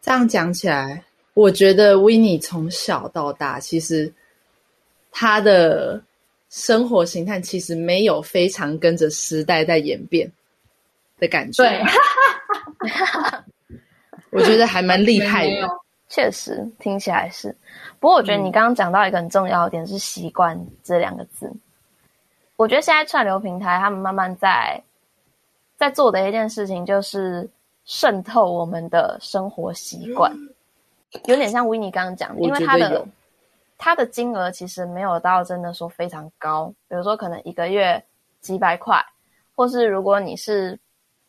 [0.00, 1.04] 这样讲起来，
[1.34, 4.10] 我觉得 Winnie 从小到大，其实
[5.10, 6.02] 他的
[6.48, 10.30] 生活形态其实没有非常跟着时代在演变
[11.18, 11.62] 的感觉。
[11.62, 11.82] 对，
[14.30, 15.68] 我觉得还蛮厉害的。
[16.08, 17.54] 确实听起来是。
[18.00, 21.52] 不过我觉得你刚刚讲到一个很重要的点是“习惯”这两个字。
[22.56, 24.82] 我觉得现在串流平台他们慢慢在。
[25.78, 27.48] 在做的一件事情就是
[27.84, 30.30] 渗透我们的生活习惯，
[31.26, 33.06] 有点像 Winnie 刚刚讲，因为他的
[33.78, 38.04] 他的金额其实没有到真的说非常高，比如说可能一个月
[38.40, 39.00] 几百块，
[39.54, 40.76] 或是如果你是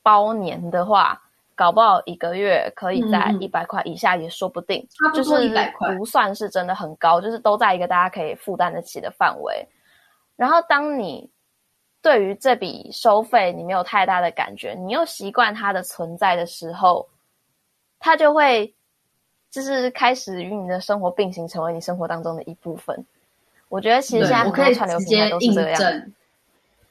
[0.01, 1.21] 包年的话，
[1.53, 4.83] 搞不好一个月可以在一百块以下也说不定，
[5.13, 5.51] 就是
[5.95, 9.67] 不算是真的很高，就是都在一个大家可以负担得起的范围。
[10.35, 11.29] 然后当你
[12.09, 17.07] 对于这笔收费，你没有太大的感觉，你又习惯它的存在的时候，
[17.99, 18.73] 它就会
[19.51, 23.05] 就是开始与你的生活并行，成为你生活当中的一部分。
[23.67, 26.11] 我觉得其实现在很多串流平台都是这样。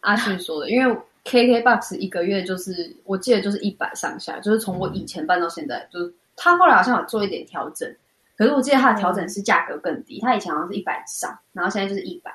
[0.03, 7.93] 阿旭说的，因为 KKBOX 一个月就是我记得就是一百上下，就是从我以前办到现在，嗯、就是他后来好像有做一点调整，
[8.37, 12.33] 可是我记得他的调整是价格更低，他、嗯、以前好像是一百上，然后现在就是一百。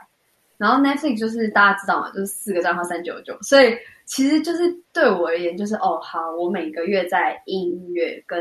[0.63, 8.39] 然后 Netflix 就是大家知道嘛，就是四个账号三九九，所以其实就是对我而言，就是哦好，我每个月在音乐跟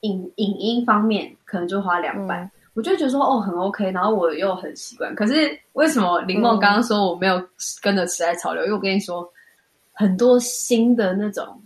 [0.00, 5.14] 影影音方面可能就花两百，嗯，我就觉得说哦很 OK，然后我又很习惯。
[5.14, 7.42] 可是为什么林梦刚刚说我没有
[7.80, 8.62] 跟着时代潮流？
[8.64, 9.26] 嗯，因为我跟你说，
[9.92, 11.58] 很多新的那种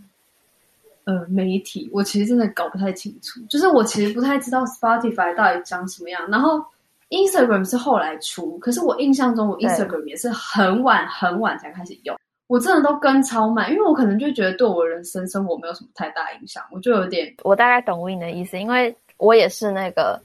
[1.03, 6.65] 呃媒体，我其实真的搞不太清楚，就是我其实不太知道 Spotify 到底长什么样，然后。
[7.11, 17.33] Instagram 是后来出，可是我印象中我 Instagram 也是很晚很晚才开始用，我真的都跟超慢，因为我可能就觉得对我人生生活没有什么太大影响，我就有点。
[17.45, 20.21] 我大概懂 Win 的意思，因为我也是那个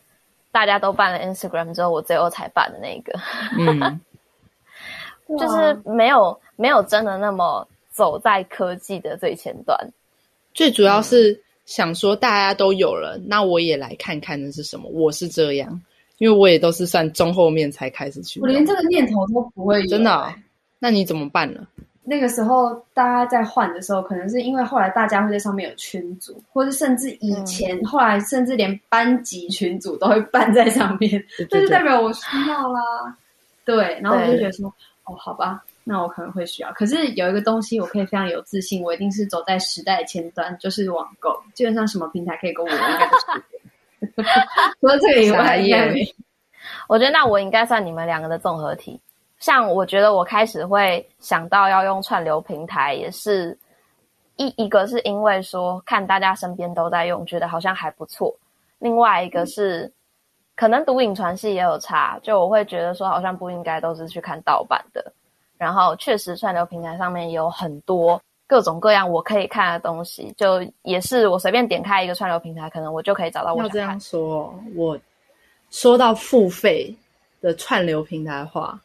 [0.51, 3.19] 大家都办了 Instagram 之后，我最后才办的那个。
[3.59, 3.99] 嗯，
[5.39, 9.77] 就是没有没有真的那么走在科技的最前端。
[10.53, 14.89] 最主要是想说大家都有了，嗯、那我也来看看那是什么。
[14.89, 15.81] 我是这样，
[16.21, 18.39] 因为我也都是算中后面才开始去。
[18.41, 20.31] 我连这个念头都不会有，真的、哦。
[20.77, 21.65] 那你怎么办呢？
[22.03, 31.11] 那个时候大家在换的时候，可能是因为后来大家会在上面有群组，或者甚至以前、嗯、后来甚至连班级群组都会办在上面，
[31.49, 32.79] 这就代表我需要啦。
[33.65, 34.71] 对，然后我就觉得说，
[35.05, 36.71] 哦，好吧，那我可能会需要。
[36.73, 41.35] 可是有一个东西，我可以非常有自信，我一定是走在时代前端，就是网购。
[41.55, 43.43] 基本上什么平台可以跟我，应该都是。
[44.79, 46.05] 除了这个以外，应该没。
[46.87, 48.99] 我觉得那我应该算你们两个的综合体。
[49.39, 53.57] 像我觉得我开始会想到要用串流平台，也是
[54.35, 58.31] 一一个是因为说看大家身边都在用，觉得好像还不错。
[58.77, 59.93] 另外一个是、嗯、
[60.55, 65.11] 可能读影传系也有差，就我会觉得说好像不应该都是去看盗版的。
[65.57, 68.21] 然后确实串流平台上面有很多
[68.51, 73.63] 各种各样我可以看的东西，就也是我随便点开一个串流平台，可能我就可以找到我。
[73.63, 74.99] 要这样说，我
[75.69, 76.93] 说到付费
[77.39, 78.77] 的串流平台的话。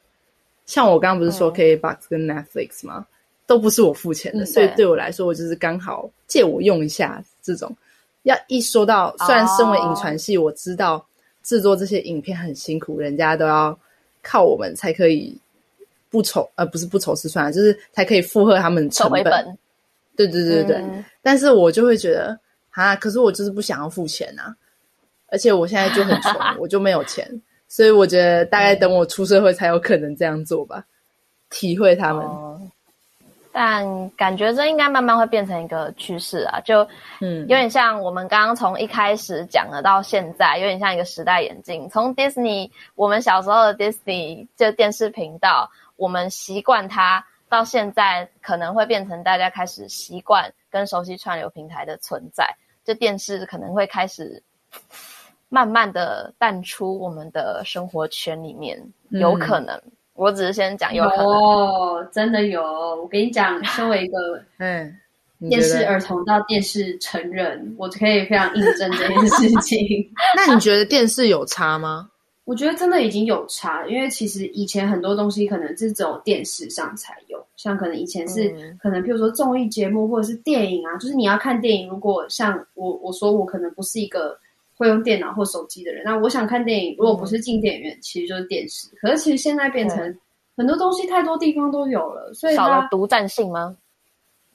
[0.67, 2.99] 像我刚刚不是说 KKBOX 跟 Netflix 吗？
[2.99, 3.07] 嗯、
[3.45, 7.77] 都不是我付钱的，嗯、所以对我来说，我就是刚好借我用一下这种。
[8.23, 11.05] 要一说到，虽然身为影传系，我知道
[11.43, 13.77] 制作这些影片很辛苦，人家都要
[14.23, 15.37] 靠我们才可以
[16.17, 19.23] 不愁，呃，不是不愁吃穿，就是才可以负荷他们成本。
[19.23, 19.59] 本
[20.17, 22.39] 对对对对，嗯、但是我就会觉得
[22.71, 24.57] 啊，可是我就是不想要付钱啊，
[25.29, 27.29] 而且我现在就很穷， 我就没有钱。
[27.69, 30.85] 所以我觉得大概等我出社会才有可能这样做吧，嗯、
[31.51, 32.59] 体会他们、哦。
[33.59, 36.87] 但感觉这应该慢慢会变成一个趋势啊，就
[37.23, 41.89] 嗯，有点像我们刚刚从一开始讲的到现在，有点像一个时代眼镜。
[41.89, 52.49] 从 Disney，我们小时候的 Disney 就电视频道，我们习惯它，到现在可能会变成大家开始习惯跟熟悉串流平台的存在，
[52.85, 54.43] 就电视可能会开始。
[55.49, 58.77] 慢慢的淡出我们的生活圈里面，
[59.11, 59.81] 嗯、有可能。
[60.15, 62.63] 我只是先讲有可能哦，真的有。
[62.63, 64.93] 我跟你讲，身为一个 嗯
[65.49, 69.79] 电视儿童到电视成人，我可以非常印证这件事情。
[70.35, 72.11] 那你觉得电视有差吗？
[72.47, 84.39] 我觉得真的已经有差，因为其实以前很多东西可能是只有电视上才有，像可能以前是、嗯、可能譬如说综艺节目或者是电影啊，就是你要看电影，如果像我我说我可能不是一个。
[84.79, 88.89] 会用电脑或手机的人，那我想看电影，如果不是进电影院，嗯、其实就是电视。
[89.01, 90.15] 可是其实现在变成
[90.55, 93.75] 很多东西太多地方都有了，所以少了独占性吗？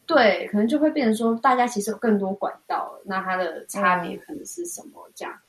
[0.05, 5.09] 对，可能就会变成说，大家其实有更多管道了，那它的差别可能是什么？
[5.15, 5.39] 这样，嗯、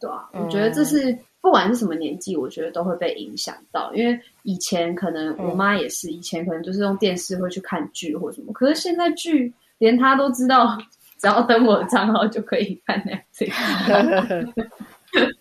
[0.00, 3.92] 对啊，我觉得这是不管是什么年纪，我觉得都会被影响到。
[3.94, 10.76] 因为以前可能我妈也是，以前可能就是用电视会去看剧或什么，可是现在剧连她都知道。
[11.20, 12.98] 只要登我的账号就可以看
[13.34, 14.52] Netflix，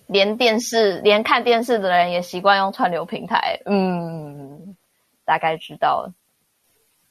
[0.08, 3.58] 连电视连看电视的人也习惯用串流平台。
[3.66, 4.76] 嗯，
[5.24, 6.14] 大概知道了。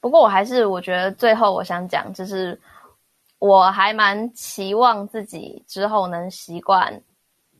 [0.00, 2.60] 不过我还是我觉得最后我想讲，就是
[3.38, 6.92] 我还蛮期望自己之后能习惯，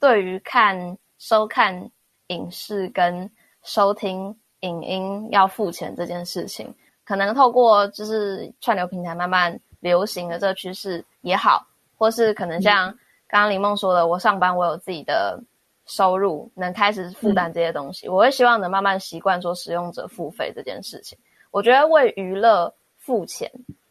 [0.01, 1.91] 对于看收看
[2.29, 3.31] 影视跟
[3.63, 6.75] 收听影音要付钱这件事情，
[7.05, 9.59] 可能透过就是串流平台慢慢。
[9.81, 11.65] 流行的这个趋势也好，
[11.97, 12.89] 或是可能像
[13.29, 15.41] 刚刚林梦说的，我上班我有自己的
[15.87, 21.17] 收入，能开始负担这些东西，嗯、我会希望能慢慢习惯说使用者付费这件事情。
[21.53, 23.49] 我觉得为娱乐付钱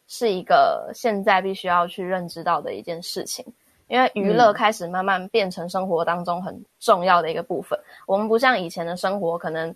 [0.08, 3.42] 是一个现在必须要去认知到的一件事情，
[3.88, 7.78] 因为娱乐开始慢慢变成生活当中很重要的一个部分。
[7.78, 9.74] 嗯、我们不像以前的生活，可能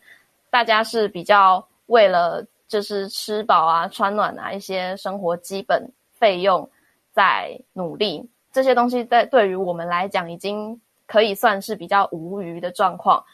[0.51, 5.91] 大家是比较为了就是吃饱啊、穿暖啊一些生活基本。
[6.23, 6.71] 费用
[7.11, 13.25] 在努力，这些东西在对于我们来讲已经可以算是比较无余的状况。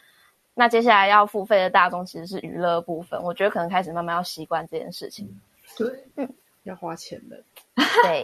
[0.55, 5.39] 那接下来要付费的大众其实是娱乐部分，我觉得可能开始慢慢要习惯这件事情。
[5.77, 6.27] 对，嗯，
[6.63, 7.39] 要花钱的。
[8.03, 8.21] 对，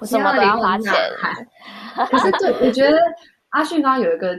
[0.00, 0.92] 我什么都要花钱。
[2.10, 2.98] 可是对，我觉得
[3.50, 4.38] 阿迅刚刚有一个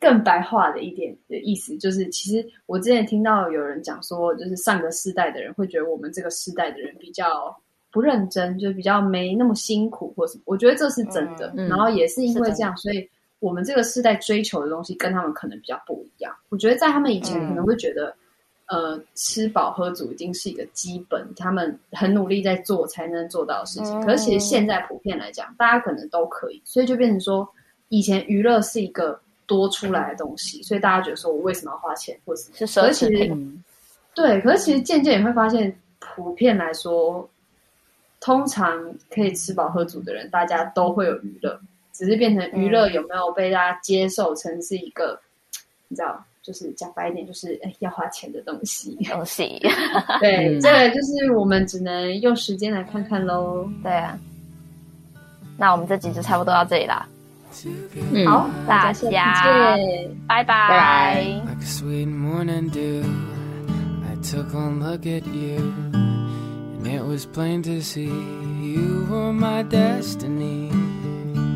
[0.00, 7.56] 更白话的一点的意思，就是其实我之前听到有人讲说，就是上个世代的人会觉得我们这个世代的人比较。
[7.90, 11.50] 不认真，就比较没那么辛苦或什么，我觉得这是真的。
[11.56, 13.08] 嗯、然后也是因为这样，所以
[13.40, 16.30] 我们这个世代追求的东西跟他们可能比较不一样。
[16.50, 18.16] 我觉得在他们以前可能会觉得，嗯、
[18.68, 23.98] 呃，吃饱喝足已经是一个基本，他们很努力在做才能做到的事情。
[23.98, 27.48] 嗯、可是其实现在普遍来讲，大家可能都可以，所以就变成说，
[27.88, 33.32] 以前娱乐是一个多出来的东西，所以大家觉得说我为什么要花钱，或是是奢侈品。
[33.32, 33.64] 嗯
[34.14, 37.28] 对，可是其实渐渐也会发现，普遍来说，
[38.18, 41.58] 通常可以吃饱喝足的人，大家都会有娱乐，
[41.92, 48.96] 只是变成娱乐有没有被大家接受成是一个，嗯、你知道，就是讲白一点，就是哎要花钱的东西。
[49.04, 49.60] 东西，
[50.20, 53.68] 对，嗯、这个就是我们只能用时间来看看喽。
[53.82, 54.18] 对啊，
[55.58, 57.06] 那我们这集就差不多到这里啦。
[58.12, 59.76] 嗯、好，大家家
[60.26, 60.68] 拜拜。
[60.68, 61.24] 拜拜。
[64.20, 68.10] Took one look at you, and it was plain to see
[68.60, 70.72] you were my destiny.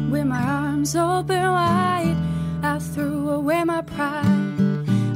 [0.08, 2.16] With my arms open wide,
[2.62, 4.41] I threw away my pride.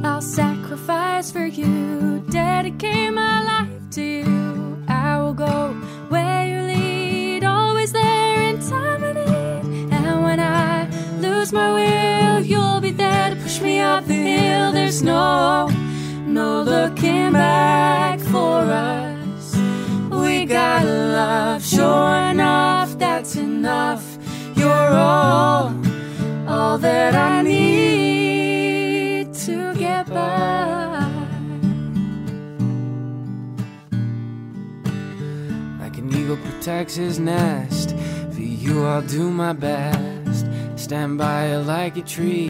[0.03, 4.83] I'll sacrifice for you, dedicate my life to you.
[4.87, 5.73] I will go
[6.09, 9.93] where you lead, always there in time of need.
[9.93, 10.87] And when I
[11.19, 14.71] lose my will, you'll be there to push me up the hill.
[14.71, 15.67] There's no
[16.25, 19.55] no looking back for us.
[20.11, 24.17] We got love, sure enough, that's enough.
[24.55, 25.73] You're all,
[26.47, 27.96] all that I need
[35.79, 37.95] Like an eagle protects his nest,
[38.31, 40.45] for you I'll do my best.
[40.75, 42.37] Stand by like a tree.